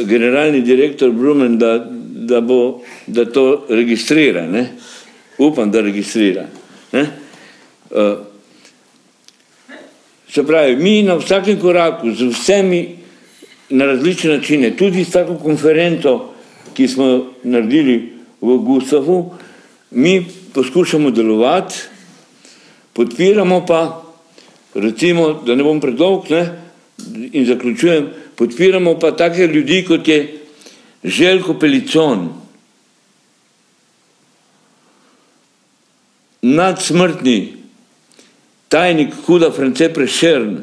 generalni 0.04 0.60
direktor 0.60 1.10
Brumen, 1.10 1.58
da, 1.58 1.90
da 2.28 2.40
bo, 2.40 2.82
da 3.06 3.24
to 3.24 3.66
registrira, 3.68 4.46
ne? 4.46 4.66
upam, 5.38 5.70
da 5.70 5.80
registrira. 5.80 6.46
Ne? 6.92 7.06
Uh, 7.90 8.18
se 10.28 10.46
pravi, 10.46 10.76
mi 10.76 11.02
na 11.02 11.14
vsakem 11.14 11.60
koraku 11.60 12.12
z 12.12 12.28
vsemi 12.32 12.98
na 13.70 13.84
različne 13.84 14.36
načine, 14.36 14.76
tudi 14.76 15.04
s 15.04 15.10
tako 15.10 15.34
konferenco, 15.34 16.32
ki 16.74 16.88
smo 16.88 17.32
naredili 17.42 18.12
v 18.40 18.56
Gustavu, 18.58 19.34
mi 19.90 20.26
poskušamo 20.54 21.10
delovati, 21.10 21.74
podpiramo 22.92 23.66
pa, 23.66 24.02
recimo, 24.74 25.42
da 25.46 25.54
ne 25.54 25.64
bom 25.64 25.80
predolg, 25.80 26.30
ne, 26.30 26.42
in 27.32 27.46
zaključujem, 27.46 28.08
podpiramo 28.43 28.99
pa 28.99 29.12
take 29.14 29.47
ljudi, 29.47 29.84
kot 29.86 30.09
je 30.09 30.38
Željko 31.05 31.55
Pelicon, 31.55 32.28
nadsmrtni 36.43 37.55
tajnik 38.68 39.14
Huda 39.26 39.51
France 39.51 39.88
Prešern, 39.95 40.57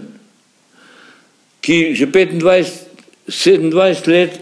ki 1.62 1.96
že 1.96 2.08
25 2.08 2.90
27 3.28 4.08
let 4.08 4.40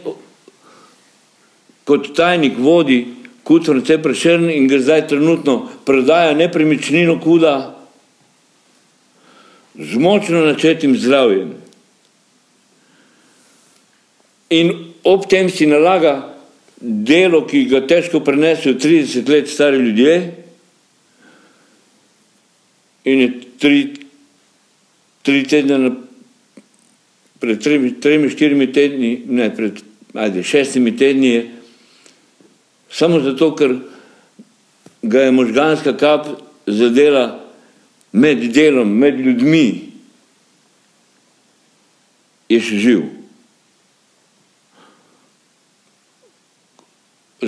kot 1.86 2.10
tajnik 2.16 2.58
vodi 2.58 3.06
Kud 3.44 3.66
France 3.66 4.02
Prešern 4.02 4.50
in 4.50 4.68
ga 4.68 4.82
zdaj 4.82 5.08
trenutno 5.14 5.70
prodaja 5.86 6.34
nepremičnino 6.34 7.20
Kuda 7.22 7.78
z 9.76 10.02
močno 10.02 10.46
načetim 10.46 10.98
zdravjem. 10.98 11.67
In 14.50 14.94
ob 15.04 15.28
tem 15.30 15.50
si 15.50 15.66
nalaga 15.66 16.38
delo, 16.82 17.44
ki 17.48 17.66
ga 17.68 17.82
težko 17.88 18.22
prenesejo 18.24 18.78
30 18.80 19.30
let 19.30 19.50
stari 19.50 19.78
ljudje 19.78 20.16
in 23.08 23.20
je 23.20 23.30
tri, 23.60 23.82
tri 25.24 25.44
tedne 25.48 25.78
na 25.78 25.92
pred 27.40 27.62
tremi, 27.64 27.94
tremi, 28.02 28.30
štirimi 28.30 28.72
tedni, 28.74 29.12
ne, 29.28 29.50
pred 29.56 29.82
ajde, 30.18 30.44
šestimi 30.44 30.96
tedni 30.98 31.28
je, 31.28 31.44
samo 32.90 33.20
zato, 33.22 33.52
ker 33.56 33.76
ga 35.02 35.28
je 35.28 35.32
možganska 35.32 35.94
kap 35.98 36.28
zadela 36.68 37.40
med 38.12 38.42
delom, 38.54 38.90
med 38.90 39.20
ljudmi, 39.20 39.68
je 42.50 42.60
še 42.64 42.82
živ. 42.82 43.06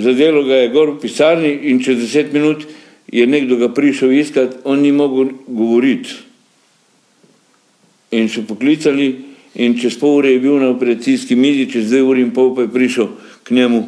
Zadelo 0.00 0.44
ga 0.44 0.54
je 0.54 0.72
gor 0.72 0.94
v 0.94 1.00
pisarni 1.00 1.52
in 1.70 1.80
čez 1.82 1.98
deset 2.00 2.32
minut 2.32 2.66
je 3.12 3.26
nekdo 3.26 3.56
ga 3.56 3.68
prišel 3.74 4.12
iskat, 4.12 4.60
on 4.64 4.80
ni 4.80 4.92
mogel 4.92 5.32
govoriti. 5.46 6.14
In 8.10 8.28
so 8.28 8.42
poklicali, 8.46 9.08
in 9.54 9.78
čez 9.78 9.98
pol 9.98 10.20
ure 10.20 10.32
je 10.32 10.40
bil 10.42 10.58
na 10.62 10.70
operacijski 10.70 11.36
mizi, 11.36 11.70
čez 11.70 11.90
dve 11.90 12.02
uri 12.02 12.22
in 12.22 12.34
pol 12.34 12.54
pa 12.54 12.66
je 12.66 12.72
prišel 12.72 13.08
k 13.42 13.54
njemu, 13.54 13.82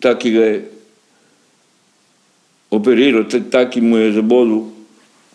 taki 0.00 0.30
ga 0.30 0.44
je 0.44 0.56
operiral, 2.70 3.24
taki 3.50 3.80
mu 3.80 3.96
je 3.96 4.12
zabodil 4.12 4.64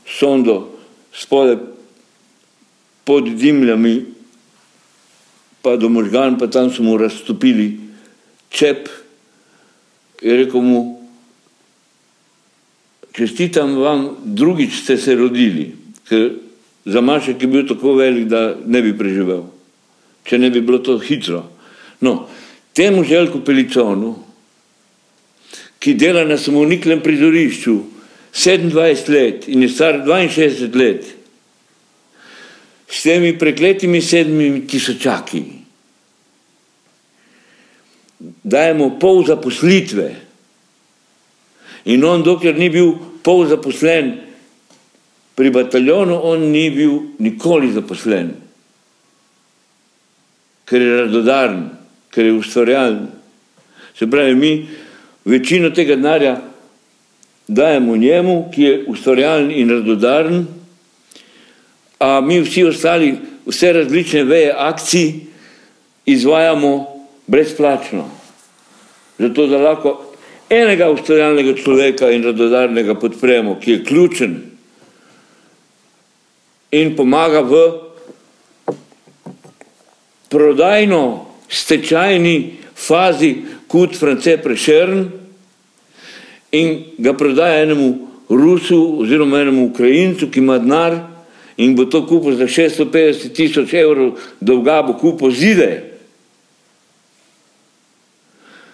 sondo 0.06 0.78
spode 1.14 1.58
pod 3.04 3.30
dimljami, 3.30 4.06
pa 5.62 5.78
do 5.78 5.90
možgan, 5.90 6.38
pa 6.38 6.48
tam 6.48 6.72
so 6.74 6.84
mu 6.84 6.98
razstopili 6.98 7.78
čep, 8.50 8.90
je 10.22 10.38
rekel 10.38 10.62
mu, 10.62 11.02
čestitam 13.14 13.76
vam, 13.78 14.10
drugič 14.26 14.82
ste 14.84 14.98
se 14.98 15.16
rodili, 15.16 15.72
ker 16.10 16.32
Zamašek 16.86 17.42
je 17.42 17.48
bil 17.48 17.68
tako 17.68 17.94
velik, 17.94 18.26
da 18.26 18.56
ne 18.66 18.82
bi 18.82 18.96
preživel, 18.98 19.44
če 20.26 20.40
ne 20.42 20.50
bi 20.50 20.64
bilo 20.66 20.80
to 20.82 20.98
hitro. 20.98 21.44
No, 22.02 22.26
temu 22.74 23.04
željku 23.06 23.44
Peliconu, 23.46 24.16
ki 25.82 25.94
dela 25.94 26.24
na 26.26 26.38
samoniklem 26.38 27.02
prizorišču 27.02 27.76
27 28.34 29.10
let 29.10 29.48
in 29.48 29.62
je 29.62 29.70
star 29.70 30.02
62 30.06 30.76
let, 30.76 31.06
s 32.92 33.04
temi 33.04 33.38
prekletimi 33.40 34.02
sedmimi 34.02 34.66
tisočaki, 34.68 35.44
dajemo 38.44 39.00
pol 39.00 39.24
zaposlitve. 39.26 40.10
In 41.86 42.04
on, 42.06 42.22
dokler 42.22 42.60
ni 42.60 42.68
bil 42.70 42.92
pol 43.24 43.48
zaposlen, 43.50 44.12
Pri 45.36 45.50
bataljonu 45.50 46.20
on 46.24 46.40
ni 46.52 46.70
bil 46.70 47.00
nikoli 47.20 47.72
zaposlen, 47.74 48.34
ker 50.70 50.82
je 50.82 50.98
radodaren, 51.00 51.64
ker 52.12 52.28
je 52.28 52.34
ustvarjalen. 52.36 53.08
Se 53.98 54.06
pravi, 54.06 54.36
mi 54.36 54.68
večino 55.26 55.70
tega 55.70 55.96
denarja 55.96 56.36
dajemo 57.48 57.98
njemu, 57.98 58.36
ki 58.54 58.64
je 58.64 58.84
ustvarjalen 58.88 59.52
in 59.52 59.70
radodaren, 59.70 60.46
a 62.02 62.22
mi 62.22 62.40
vsi 62.42 62.64
ostali, 62.66 63.14
vse 63.46 63.74
različne 63.74 64.24
veje 64.24 64.54
akcij 64.58 65.14
izvajamo 66.06 66.88
brezplačno. 67.28 68.10
Zato, 69.18 69.46
da 69.48 69.58
lahko 69.58 69.92
enega 70.50 70.90
ustvarjalnega 70.90 71.54
človeka 71.62 72.10
in 72.12 72.26
radodarnega 72.26 72.96
podpremo, 72.98 73.60
ki 73.62 73.72
je 73.72 73.84
ključen 73.86 74.34
in 76.72 76.96
pomaga 76.96 77.44
v 77.46 77.62
prodajno 80.30 81.26
stečajni 81.50 82.58
fazi 82.76 83.36
kot 83.68 83.94
France 84.00 84.38
Prešern 84.42 85.06
in 86.52 86.84
ga 86.98 87.14
prodaja 87.14 87.62
enemu 87.62 87.94
Rusu 88.30 88.98
oziroma 89.04 89.42
enemu 89.42 89.70
Ukrajincu, 89.70 90.32
ki 90.32 90.40
ima 90.40 90.58
denar 90.58 91.11
in 91.62 91.76
bo 91.76 91.86
to 91.86 92.02
kupil 92.10 92.34
za 92.36 92.48
650 92.50 93.34
tisoč 93.38 93.74
evrov 93.78 94.18
dolga, 94.42 94.82
bo 94.82 94.98
kupil 94.98 95.30
zide, 95.30 95.70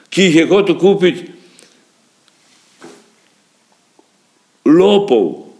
ki 0.07 0.29
jih 0.29 0.35
je 0.39 0.45
hotel 0.47 0.77
kupiti 0.79 1.27
lopov, 4.65 5.51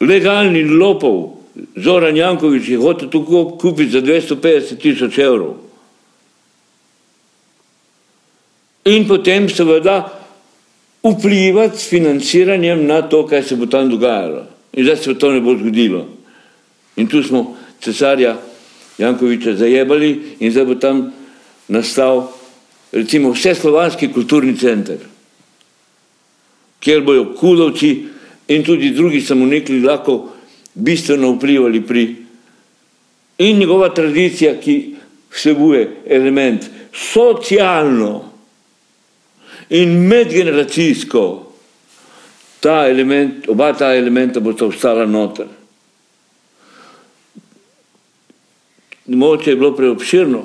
legalni 0.00 0.64
lopov, 0.64 1.42
Zoran 1.76 2.16
Jankovič 2.16 2.68
je 2.72 2.78
hotel 2.80 3.12
to 3.12 3.20
kupiti 3.60 3.92
za 3.92 4.00
250 4.00 4.80
tisoč 4.80 5.18
evrov. 5.20 5.60
In 8.88 9.04
potem 9.04 9.52
seveda 9.52 10.08
vplivati 11.04 11.78
s 11.78 11.92
financiranjem 11.92 12.86
na 12.86 13.02
to, 13.04 13.26
kaj 13.28 13.44
se 13.44 13.56
bo 13.56 13.68
tam 13.68 13.92
dogajalo. 13.92 14.51
In 14.72 14.84
zdaj 14.84 14.96
se 14.96 15.14
to 15.18 15.32
ne 15.32 15.40
bo 15.40 15.56
zgodilo. 15.58 16.06
In 16.96 17.06
tu 17.06 17.22
smo 17.22 17.56
cesarja 17.80 18.36
Jankoviča 18.98 19.56
zajebali 19.56 20.36
in 20.40 20.52
zdaj 20.52 20.64
bo 20.64 20.74
tam 20.74 21.12
nastal 21.68 22.28
recimo 22.92 23.32
vse 23.32 23.54
slovanski 23.54 24.08
kulturni 24.12 24.56
center, 24.56 24.98
kjer 26.80 27.00
bojo 27.00 27.32
kulovci 27.34 28.06
in 28.48 28.64
tudi 28.64 28.90
drugi 28.90 29.20
samonikli 29.20 29.80
lahko 29.80 30.28
bistveno 30.74 31.32
vplivali 31.32 31.80
pri 31.80 32.16
in 33.38 33.58
njegova 33.58 33.88
tradicija, 33.94 34.54
ki 34.60 34.94
vsebuje 35.32 36.02
element 36.06 36.68
socialno 36.92 38.32
in 39.70 40.06
medgeneracijsko, 40.06 41.51
ta 42.62 42.86
element, 42.88 43.48
oba 43.48 43.72
ta 43.74 43.94
elementa 43.94 44.40
bosta 44.40 44.66
ostala 44.70 45.06
noter. 45.06 45.48
Moče 49.06 49.50
je 49.50 49.56
bilo 49.56 49.72
preobširno, 49.74 50.44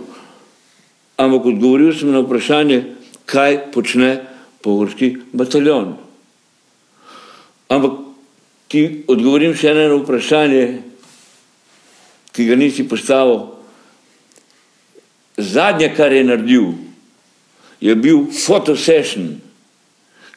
ampak 1.22 1.46
odgovoril 1.46 1.94
sem 1.94 2.10
na 2.12 2.24
vprašanje, 2.26 2.82
kaj 3.30 3.60
počne 3.72 4.18
pogorski 4.66 5.14
bataljon. 5.32 5.94
Ampak 7.70 8.02
ti 8.68 9.04
odgovorim 9.08 9.54
še 9.54 9.76
eno 9.76 10.02
vprašanje, 10.02 10.66
ki 12.34 12.50
ga 12.50 12.58
nisi 12.58 12.88
postavil. 12.90 13.46
Zadnje, 15.38 15.94
kar 15.94 16.10
je 16.14 16.26
naredil, 16.26 16.72
je 17.78 17.94
bil 17.94 18.26
fotosession, 18.34 19.36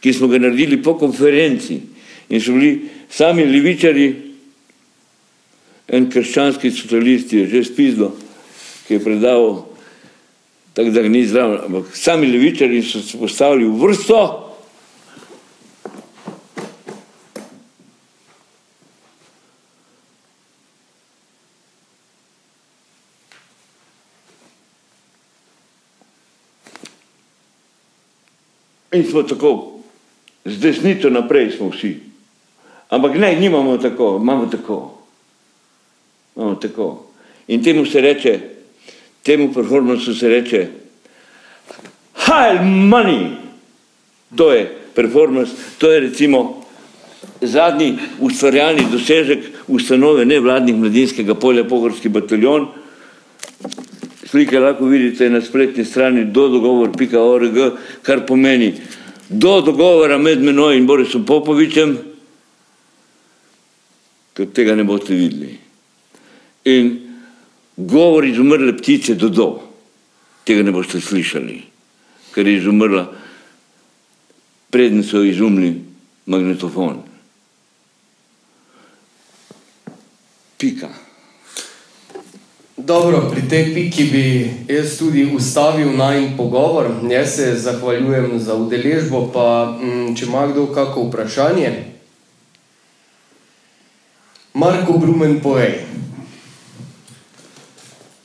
ki 0.01 0.13
smo 0.13 0.29
ga 0.29 0.39
naredili 0.39 0.83
po 0.83 0.97
konferenci 0.99 1.81
in 2.29 2.41
so 2.41 2.53
bili 2.53 2.89
sami 3.11 3.45
levičari, 3.45 4.15
en 5.91 6.07
krščanski 6.11 6.71
socialist 6.71 7.33
je 7.33 7.47
že 7.51 7.65
spizlo, 7.67 8.13
ki 8.87 8.95
je 8.95 9.05
predaval, 9.05 9.65
tako 10.75 10.91
da 10.91 11.03
ga 11.03 11.09
ni 11.09 11.25
zdravo, 11.27 11.59
ampak 11.67 11.97
sami 11.97 12.31
levičari 12.31 12.83
so 12.83 13.03
se 13.03 13.19
postavili 13.19 13.67
v 13.67 13.81
vrsto. 13.83 14.47
In 28.93 29.05
smo 29.07 29.23
tako, 29.23 29.80
z 30.45 30.59
desnico 30.59 31.11
naprej 31.11 31.51
smo 31.57 31.69
vsi. 31.69 31.97
Ampak 32.91 33.19
ne, 33.19 33.37
nimamo 33.37 33.79
tako, 33.79 34.19
imamo 34.23 34.47
tako. 34.47 34.99
Imamo 36.37 36.55
tako. 36.55 37.07
In 37.49 37.63
temu 37.63 37.87
se 37.87 38.01
reče, 38.01 38.39
temu 39.23 39.53
performansu 39.55 40.15
se 40.15 40.29
reče 40.29 40.67
High 42.15 42.63
money. 42.63 43.37
To 44.37 44.53
je 44.53 44.79
performance, 44.95 45.53
to 45.79 45.91
je 45.91 46.01
recimo 46.01 46.63
zadnji 47.41 47.99
ustvarjalni 48.21 48.85
dosežek 48.93 49.45
ustanove 49.69 50.25
nevladnih 50.25 50.77
mladinskega 50.77 51.35
polja 51.35 51.65
Pogorski 51.65 52.09
bataljon, 52.09 52.69
Slike 54.31 54.61
lahko 54.61 54.87
vidite 54.87 55.27
na 55.31 55.41
spletni 55.43 55.85
strani 55.85 56.25
dodogovor.org, 56.25 57.57
kar 58.03 58.21
pomeni 58.27 58.75
do 59.31 59.61
dogovora 59.61 60.19
med 60.19 60.43
menoj 60.43 60.77
in 60.77 60.87
Borisom 60.87 61.23
Popovičem, 61.27 61.95
ker 64.35 64.49
tega 64.55 64.75
ne 64.75 64.85
boste 64.85 65.15
videli. 65.15 65.53
In 66.67 66.91
govor 67.77 68.27
izumrle 68.27 68.75
ptice 68.77 69.15
do 69.15 69.31
do, 69.31 69.49
tega 70.45 70.67
ne 70.67 70.75
boste 70.75 71.01
slišali, 71.01 71.61
ker 72.35 72.47
je 72.47 72.57
izumrla, 72.59 73.05
predn 74.71 75.07
so 75.07 75.23
izumli 75.23 75.71
magnetofon. 76.27 76.99
Pika. 80.59 80.91
Dobro, 82.81 83.29
pri 83.31 83.45
tej 83.49 83.75
piki 83.75 84.05
bi 84.05 84.27
jaz 84.69 84.97
tudi 84.99 85.29
ustavil 85.37 85.93
naj 85.97 86.37
pogovor. 86.37 86.89
Jaz 87.11 87.37
se 87.37 87.55
zahvaljujem 87.55 88.41
za 88.41 88.55
udeležbo, 88.55 89.29
pa 89.33 89.77
m, 89.83 90.17
če 90.17 90.25
ima 90.25 90.47
kdo 90.47 90.67
kako 90.73 91.03
vprašanje. 91.03 91.85
Marko 94.55 94.97
Brumen, 94.99 95.41
povej. 95.43 95.85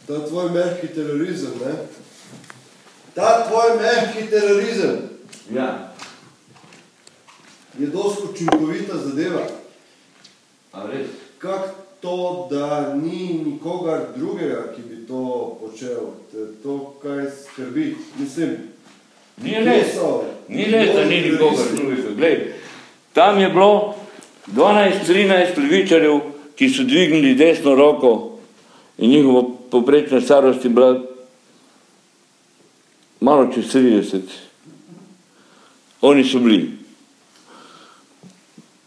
Ta 0.08 0.24
tvoj 0.28 0.50
mehki 0.56 0.88
terorizem, 0.88 1.52
ne? 1.66 1.74
Ta 3.14 3.48
tvoj 3.48 3.76
mehki 3.82 4.30
terorizem 4.30 5.10
Ja, 5.52 5.94
je 7.80 7.88
dosti 7.88 8.24
učinkovita 8.32 8.98
zadeva. 8.98 9.48
a 10.72 10.88
res? 10.88 11.08
Kak 11.38 11.75
to, 12.06 12.48
da 12.52 12.94
ni 12.94 13.42
nikogar 13.46 14.02
drugega, 14.16 14.74
ki 14.76 14.82
bi 14.82 15.08
to 15.08 15.58
počel, 15.62 16.14
te 16.32 16.46
to 16.64 16.94
kaj 17.02 17.26
skrbi. 17.32 17.96
Mislim, 18.20 18.58
Ni 19.44 19.52
res, 19.60 19.96
so 19.96 20.24
ni 20.48 20.70
res, 20.72 20.94
da 20.96 21.06
ni 21.06 21.18
nikogar 21.26 21.72
drugega. 21.76 22.14
Glej, 22.16 22.36
tam 23.14 23.40
je 23.40 23.50
bilo 23.50 23.96
12-13 24.54 25.58
levičarjev, 25.58 26.22
ki 26.56 26.70
so 26.70 26.86
dvignili 26.88 27.34
desno 27.36 27.74
roko 27.76 28.12
in 28.98 29.10
njihova 29.10 29.44
poprečna 29.72 30.22
starost 30.22 30.64
je 30.64 30.70
bila 30.70 31.02
malo 33.20 33.50
čez 33.54 33.74
30. 33.74 34.22
Oni 36.02 36.24
so 36.24 36.40
bili. 36.40 36.72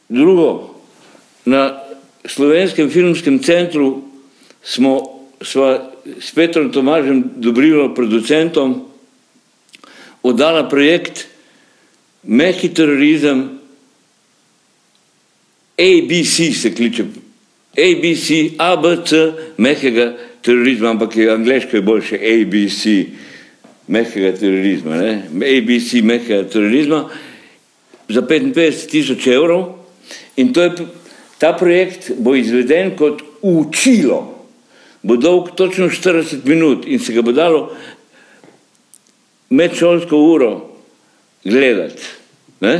Drugo, 0.08 0.70
na 1.44 1.87
slovenskem 2.28 2.90
filmskem 2.90 3.38
centru 3.42 4.02
smo 4.62 5.00
sva 5.42 5.90
s 6.20 6.32
Petrom 6.34 6.72
Tomažem 6.72 7.22
Dobrilo, 7.36 7.94
producentom, 7.94 8.84
oddala 10.22 10.68
projekt 10.68 11.26
Mehki 12.28 12.68
terorizem, 12.74 13.58
ABC 15.78 16.50
se 16.52 16.74
kliče, 16.74 17.04
ABC, 17.78 18.58
ABC, 18.58 19.12
mehkega 19.56 20.16
terorizma, 20.42 20.90
ampak 20.90 21.16
je 21.16 21.30
angliško 21.30 21.76
je 21.76 21.82
boljše, 21.82 22.18
ABC, 22.18 22.82
mehkega 23.88 24.32
terorizma, 24.36 24.96
ne? 24.96 25.12
ABC, 25.30 26.02
mehkega 26.02 26.48
terorizma, 26.50 27.04
za 28.08 28.22
55 28.22 28.90
tisoč 28.90 29.26
evrov. 29.26 29.78
In 30.36 30.52
to 30.52 30.62
je, 30.62 30.72
ta 31.38 31.52
projekt 31.56 32.10
bo 32.18 32.34
izveden 32.34 32.96
kot 32.96 33.22
učilo, 33.42 34.44
bo 35.02 35.16
dolg 35.16 35.54
točno 35.56 35.88
40 35.88 36.44
minut 36.44 36.86
in 36.86 36.98
se 36.98 37.12
ga 37.12 37.22
bo 37.22 37.32
dalo 37.32 37.70
medšolsko 39.50 40.16
uro 40.16 40.52
gledati. 41.44 42.02
Ne? 42.60 42.74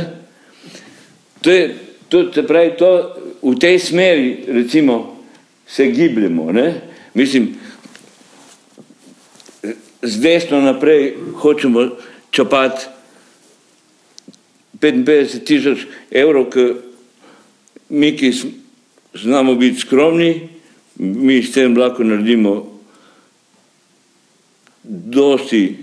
To 1.41 1.51
je, 1.51 1.75
to, 2.09 2.33
se 2.33 2.43
pravi, 2.47 2.75
to, 2.77 3.15
v 3.41 3.55
tej 3.59 3.79
smeri 3.79 4.43
recimo 4.47 5.23
se 5.67 5.87
gibljemo. 5.87 6.51
Ne? 6.51 6.81
Mislim, 7.13 7.55
z 10.01 10.19
desno 10.19 10.61
naprej 10.61 11.15
hočemo 11.35 11.89
čopati 12.31 12.85
55 14.79 15.43
tisoč 15.43 15.87
evrov, 16.11 16.49
ki 16.51 16.88
mi, 17.89 18.15
ki 18.17 18.33
znamo 19.13 19.55
biti 19.55 19.79
skromni, 19.79 20.49
mi 20.99 21.43
s 21.43 21.51
tem 21.51 21.77
lahko 21.77 22.03
naredimo 22.03 22.55
dosti 24.83 25.77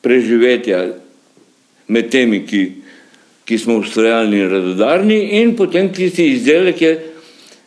preživetja 0.00 0.82
med 1.88 2.10
temi, 2.10 2.42
ki, 2.46 2.62
ki 3.44 3.58
smo 3.58 3.80
ustrajalni 3.80 4.40
in 4.40 4.50
radodarni 4.50 5.18
in 5.40 5.56
potem 5.56 5.90
tisti 5.92 6.30
izdelek 6.34 6.82
je, 6.82 6.92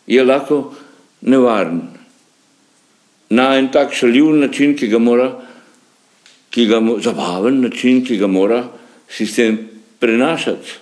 je 0.08 0.24
lahko 0.24 0.74
nevaren. 1.22 1.82
Na 3.34 3.56
en 3.58 3.72
tak 3.72 3.94
šaljiv 3.94 4.30
način, 4.38 4.76
ki 4.78 4.88
ga 4.88 5.00
mora, 5.00 5.32
ki 6.54 6.68
ga, 6.70 6.80
zabaven 7.02 7.62
način, 7.64 8.04
ki 8.06 8.18
ga 8.22 8.28
mora 8.28 8.64
sistem 9.10 9.58
prenašati, 10.00 10.80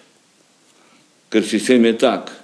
ker 1.32 1.46
sistem 1.48 1.86
je 1.86 1.98
tak. 1.98 2.41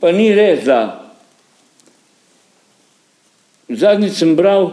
Pa 0.00 0.12
ni 0.12 0.30
res, 0.34 0.64
da 0.64 1.04
zadnjič 3.68 4.14
sem 4.16 4.36
bral, 4.36 4.70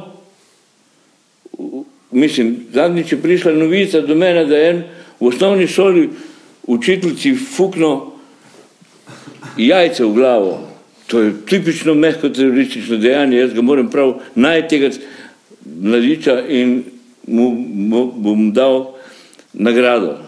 mislim, 2.11 2.67
zadnjič 2.73 3.11
je 3.11 3.21
prišla 3.21 3.51
novica 3.51 4.01
do 4.01 4.15
mene, 4.15 4.45
da 4.45 4.57
je 4.57 4.69
en 4.69 4.83
v 5.19 5.27
osnovni 5.27 5.67
šoli 5.67 6.09
učiteljici 6.67 7.35
fukno 7.35 8.13
jajce 9.57 10.05
v 10.05 10.13
glavo. 10.13 10.53
To 11.07 11.21
je 11.21 11.33
tipično 11.45 11.93
mehko 11.93 12.29
teroristično 12.29 12.97
dejanje, 12.97 13.37
jaz 13.37 13.53
ga 13.53 13.61
moram 13.61 13.91
prav 13.91 14.15
najti 14.35 14.69
tega 14.69 14.89
mladiča 15.65 16.39
in 16.47 16.83
mu, 17.27 17.49
mu 17.51 18.05
bom 18.11 18.53
dal 18.53 18.93
nagrado 19.53 20.25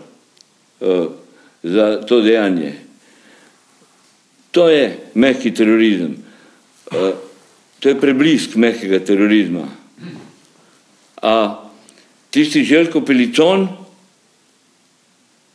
za 1.64 2.02
to 2.08 2.22
dejanje. 2.22 2.74
To 4.52 4.70
je 4.70 4.98
mehki 5.14 5.52
terorizem. 5.54 6.18
To 7.80 7.90
je 7.90 8.00
preblisk 8.00 8.56
mehkega 8.56 9.00
terorizma. 9.06 9.68
A 11.22 11.64
tisti 12.30 12.64
Željko 12.64 13.02
Pelicon, 13.02 13.68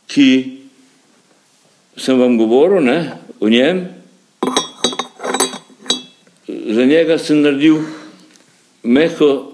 ki 0.07 0.29
sem 1.97 2.19
vam 2.19 2.37
govoril 2.37 2.83
ne, 2.83 3.17
o 3.39 3.49
njem, 3.49 3.85
za 6.47 6.85
njega 6.85 7.17
sem 7.17 7.41
naredil 7.41 7.81
mehko 8.83 9.53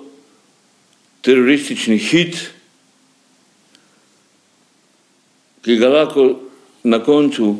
teroristični 1.21 1.97
hit, 1.97 2.49
ki 5.61 5.77
ga 5.77 5.89
lahko 5.89 6.29
na 6.83 7.03
koncu 7.03 7.55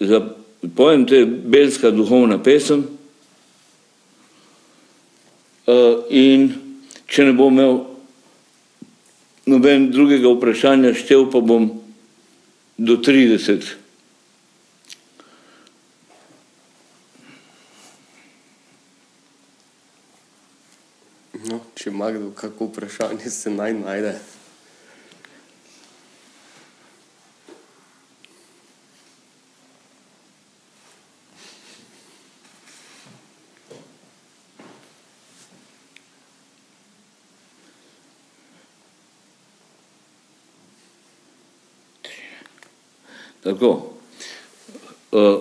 zapojem, 0.00 1.06
to 1.06 1.14
je 1.14 1.26
belska 1.26 1.90
duhovna 1.90 2.42
pesem. 2.42 2.86
Uh, 5.68 6.04
in 6.08 6.48
če 7.06 7.28
ne 7.28 7.34
bom 7.36 7.52
imel 7.52 7.82
noben 9.48 9.90
drugega 9.92 10.30
vprašanja, 10.32 10.94
štev 10.96 11.26
pa 11.32 11.42
bom 11.44 11.68
do 12.80 12.96
30. 12.96 13.68
No, 21.48 21.60
če 21.76 21.92
ima 21.92 22.10
kdo 22.16 22.32
kako 22.36 22.72
vprašanje, 22.72 23.30
se 23.30 23.52
naj 23.52 23.76
najde. 23.76 24.16
Tako. 43.48 43.92
Uh, 45.12 45.40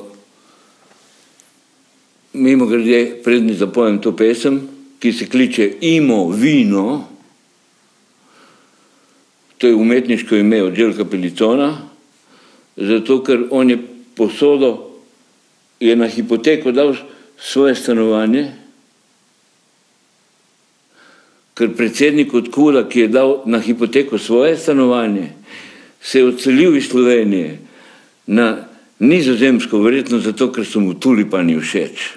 mimo 2.34 2.66
grede, 2.66 3.20
prednji 3.24 3.54
zapojem 3.54 4.00
to 4.02 4.14
pesem, 4.16 4.62
ki 5.00 5.12
se 5.14 5.28
kliče 5.28 5.74
Imo 5.82 6.30
vino, 6.30 7.04
to 9.58 9.68
je 9.68 9.76
umetniško 9.76 10.36
ime 10.36 10.64
od 10.64 10.76
Željka 10.76 11.06
Pelicona, 11.06 11.74
zato 12.78 13.20
ker 13.24 13.44
on 13.52 13.70
je 13.70 13.78
posodo, 14.16 14.72
je 15.80 15.96
na 15.96 16.08
hipoteko 16.08 16.72
dal 16.72 16.96
svoje 17.38 17.76
stanovanje, 17.76 18.48
ker 21.60 21.76
predsednik 21.76 22.34
od 22.34 22.52
Kula, 22.56 22.88
ki 22.88 23.00
je 23.00 23.14
dal 23.20 23.42
na 23.46 23.60
hipoteko 23.60 24.18
svoje 24.18 24.58
stanovanje, 24.58 25.34
se 26.02 26.20
je 26.20 26.28
odselil 26.32 26.78
iz 26.78 26.88
Slovenije 26.88 27.67
na 28.28 28.68
nizozemsko, 29.00 29.80
verjetno 29.82 30.20
zato, 30.20 30.52
ker 30.52 30.66
so 30.66 30.80
mu 30.80 30.94
tulipani 30.94 31.58
všeč. 31.60 32.08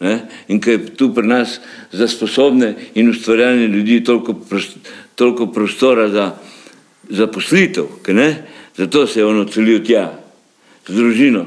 Ne? 0.00 0.20
In 0.48 0.60
ker 0.60 0.76
je 0.76 0.94
tu 0.94 1.10
pri 1.14 1.26
nas 1.26 1.58
za 1.92 2.08
sposobne 2.08 2.74
in 2.94 3.10
ustvarjalne 3.10 3.66
ljudi 3.66 4.04
toliko, 4.04 4.36
toliko 5.14 5.46
prostora 5.52 6.08
za 6.08 6.36
zaposlitev, 7.08 7.86
zato 8.76 9.06
se 9.06 9.20
je 9.20 9.26
on 9.26 9.40
odselil 9.40 9.82
tja 9.84 10.12
z 10.86 10.94
družino. 10.94 11.46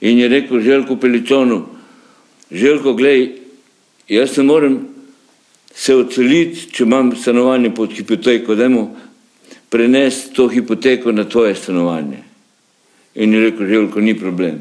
In 0.00 0.18
je 0.18 0.28
rekel 0.28 0.60
Željko 0.60 0.96
Peliconu, 0.96 1.66
Željko, 2.50 2.94
glej, 2.94 3.30
jaz 4.08 4.36
ne 4.36 4.44
morem 4.44 4.78
se 5.74 5.94
odseliti, 5.94 6.68
če 6.72 6.84
imam 6.84 7.16
stanovanje 7.16 7.70
pod 7.74 7.92
hipoteko, 7.92 8.54
dajmo 8.54 8.90
prenesti 9.70 10.34
to 10.34 10.48
hipoteko 10.48 11.12
na 11.12 11.24
tvoje 11.24 11.54
stanovanje. 11.54 12.33
In 13.14 13.32
je 13.32 13.40
rekel, 13.40 13.66
Željko, 13.66 14.00
ni 14.00 14.14
problem. 14.18 14.58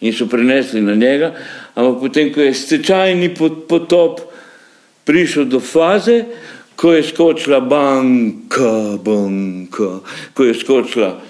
In 0.00 0.12
so 0.12 0.26
prenesli 0.26 0.80
na 0.80 0.94
njega, 0.94 1.34
ampak 1.74 2.00
potem, 2.00 2.32
ko 2.32 2.40
je 2.40 2.54
stečajni 2.54 3.34
potop 3.68 4.20
prišel 5.04 5.44
do 5.44 5.60
faze, 5.60 6.24
ko 6.76 6.92
je 6.92 7.02
skočila 7.02 7.60
banka, 7.60 8.98
banka, 9.04 10.00
ko 10.34 10.44
je 10.44 10.54
skočila 10.54 11.20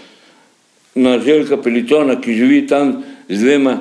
na 0.94 1.18
Željka 1.18 1.56
Pelicona, 1.62 2.20
ki 2.20 2.34
živi 2.34 2.66
tam 2.66 3.02
z 3.28 3.40
dvema, 3.40 3.76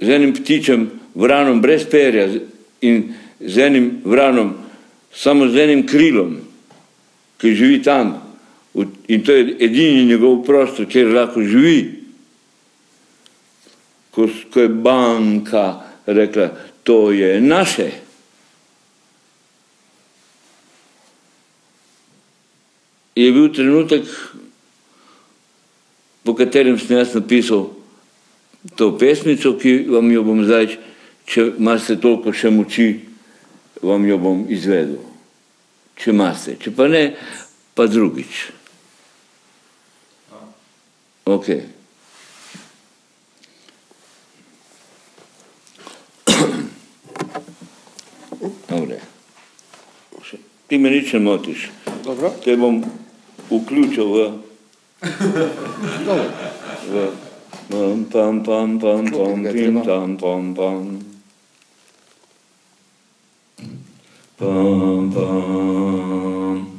z 0.00 0.08
enim 0.10 0.34
ptičem, 0.34 0.90
vranom 1.14 1.60
brez 1.60 1.86
perja 1.90 2.28
in 2.80 3.14
z 3.40 3.58
enim 3.58 4.00
vranom, 4.04 4.54
samo 5.14 5.48
z 5.48 5.64
enim 5.64 5.86
krilom, 5.86 6.36
ki 7.38 7.54
živi 7.54 7.82
tam. 7.82 8.27
In 9.08 9.24
to 9.24 9.32
je 9.32 9.56
edini 9.60 10.04
njegov 10.04 10.44
prostor, 10.46 10.86
kjer 10.86 11.10
lahko 11.14 11.42
živi. 11.42 11.78
Ko, 14.10 14.28
ko 14.52 14.60
je 14.60 14.68
banka 14.68 15.64
rekla, 16.06 16.50
to 16.82 17.10
je 17.10 17.40
naše. 17.40 17.90
Je 23.14 23.32
bil 23.32 23.48
trenutek, 23.54 24.04
po 26.22 26.34
katerem 26.34 26.78
sem 26.78 26.96
jaz 26.96 27.14
napisal 27.14 27.70
to 28.76 28.92
pesmico, 28.98 29.54
ki 29.58 29.88
vam 29.90 30.10
jo 30.12 30.22
bom 30.26 30.44
zdaj, 30.44 30.76
če 31.26 31.44
imate 31.58 31.96
toliko 32.00 32.34
še 32.34 32.50
moči, 32.52 32.88
vam 33.82 34.06
jo 34.06 34.18
bom 34.22 34.44
izvedel. 34.50 35.00
Če 35.98 36.12
imate, 36.14 36.56
če 36.62 36.74
pa 36.74 36.86
ne, 36.90 37.04
pa 37.74 37.88
drugič. 37.90 38.57
Ok. 41.28 41.48
Dobre. 48.68 48.96
Ti 50.68 50.78
me 50.80 50.88
nič 50.88 51.12
ne 51.12 51.20
motiš. 51.20 51.68
Dobro. 52.04 52.32
Te 52.44 52.56
bom 52.56 52.80
vključil 53.52 54.08
v... 54.08 54.16
Dobro. 56.08 56.28
v 56.88 56.96
pam, 57.68 58.08
pam, 58.08 58.40
pam, 58.40 58.80
pam, 58.80 59.04
pam, 59.12 59.44
pim, 59.52 59.84
tam, 59.84 60.16
pam, 60.16 60.54
pam. 60.56 61.04
Pam, 64.40 65.12
pam. 65.12 66.77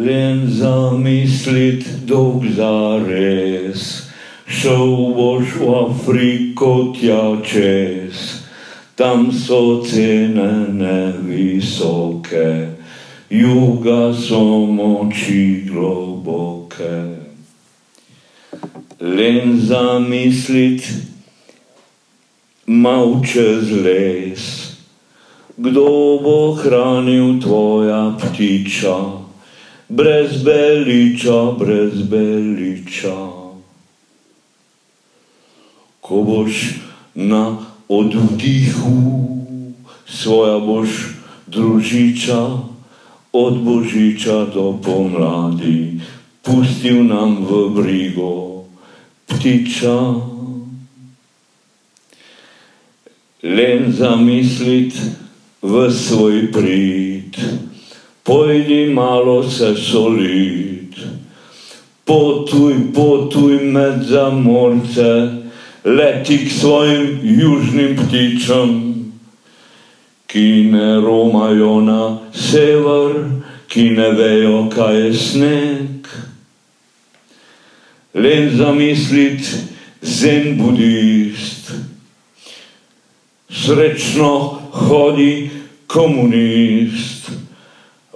Len 0.00 0.48
zamislit 0.48 1.84
dolg 2.08 2.46
za 2.56 3.04
res, 3.04 4.08
šel 4.48 5.12
boš 5.12 5.52
v 5.60 5.66
Afriko 5.76 6.70
tja 6.96 7.36
čez, 7.44 8.40
tam 8.96 9.28
so 9.28 9.84
cene 9.84 10.72
nevisoke, 10.72 12.48
juga 13.28 14.16
so 14.16 14.64
moči 14.72 15.68
globoke. 15.68 17.20
Len 19.04 19.60
zamislit 19.60 20.88
mal 22.64 23.20
čez 23.20 23.68
les, 23.68 24.44
kdo 25.60 25.88
bo 26.24 26.56
hranil 26.56 27.36
tvoja 27.36 28.16
ptiča, 28.16 29.28
brez 29.90 30.42
beliča, 30.42 31.52
brez 31.58 32.02
beliča. 32.02 33.40
ko 36.10 36.26
boš 36.26 36.74
na 37.14 37.54
oddihu, 37.88 38.98
svoja 40.06 40.58
boš 40.58 41.14
družiča, 41.46 42.40
od 43.32 43.54
božiča 43.62 44.50
do 44.50 44.74
pomladi, 44.82 46.02
pustil 46.42 47.06
nam 47.06 47.46
v 47.46 47.70
brigo 47.70 48.66
ptiča. 49.30 49.94
Len 53.46 53.92
zamislit 53.94 54.98
v 55.62 55.74
svoj 55.94 56.50
prid, 56.50 57.38
pojdi 58.22 58.90
malo 58.94 59.42
se 59.50 59.74
solit, 59.76 60.94
potuj, 62.04 62.74
potuj 62.94 63.60
med 63.64 64.02
zamorce, 64.02 65.10
leti 65.84 66.38
k 66.46 66.52
svojim 66.52 67.20
južnim 67.22 67.96
ptičem, 67.96 68.72
ki 70.26 70.70
ne 70.70 71.00
romajo 71.00 71.80
na 71.80 72.18
sever, 72.34 73.24
ki 73.68 73.90
ne 73.90 74.10
vejo, 74.14 74.68
kaj 74.70 75.00
je 75.00 75.14
sneg. 75.14 76.06
Len 78.14 78.50
zamislit 78.56 79.46
zen 80.02 80.58
budist, 80.58 81.70
srečno 83.50 84.60
hodi 84.70 85.50
komunist, 85.86 87.19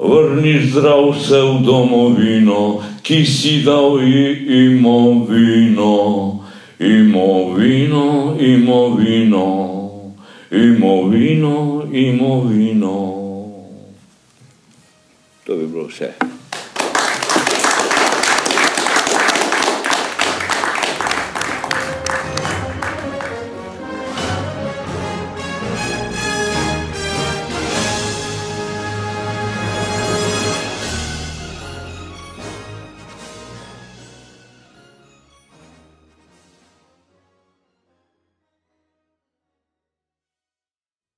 vrni 0.04 0.66
zdrav 0.66 1.14
se 1.20 1.40
v 1.40 1.64
domovino, 1.64 2.82
ki 3.02 3.24
si 3.26 3.62
dal 3.64 4.00
ji 4.00 4.46
imovino, 4.68 6.44
imovino, 6.78 8.36
imovino, 8.40 9.46
imovino, 10.50 11.56
imovino. 11.92 12.96
To 15.44 15.56
bi 15.56 15.66
bilo 15.66 15.86
vse. 15.86 16.33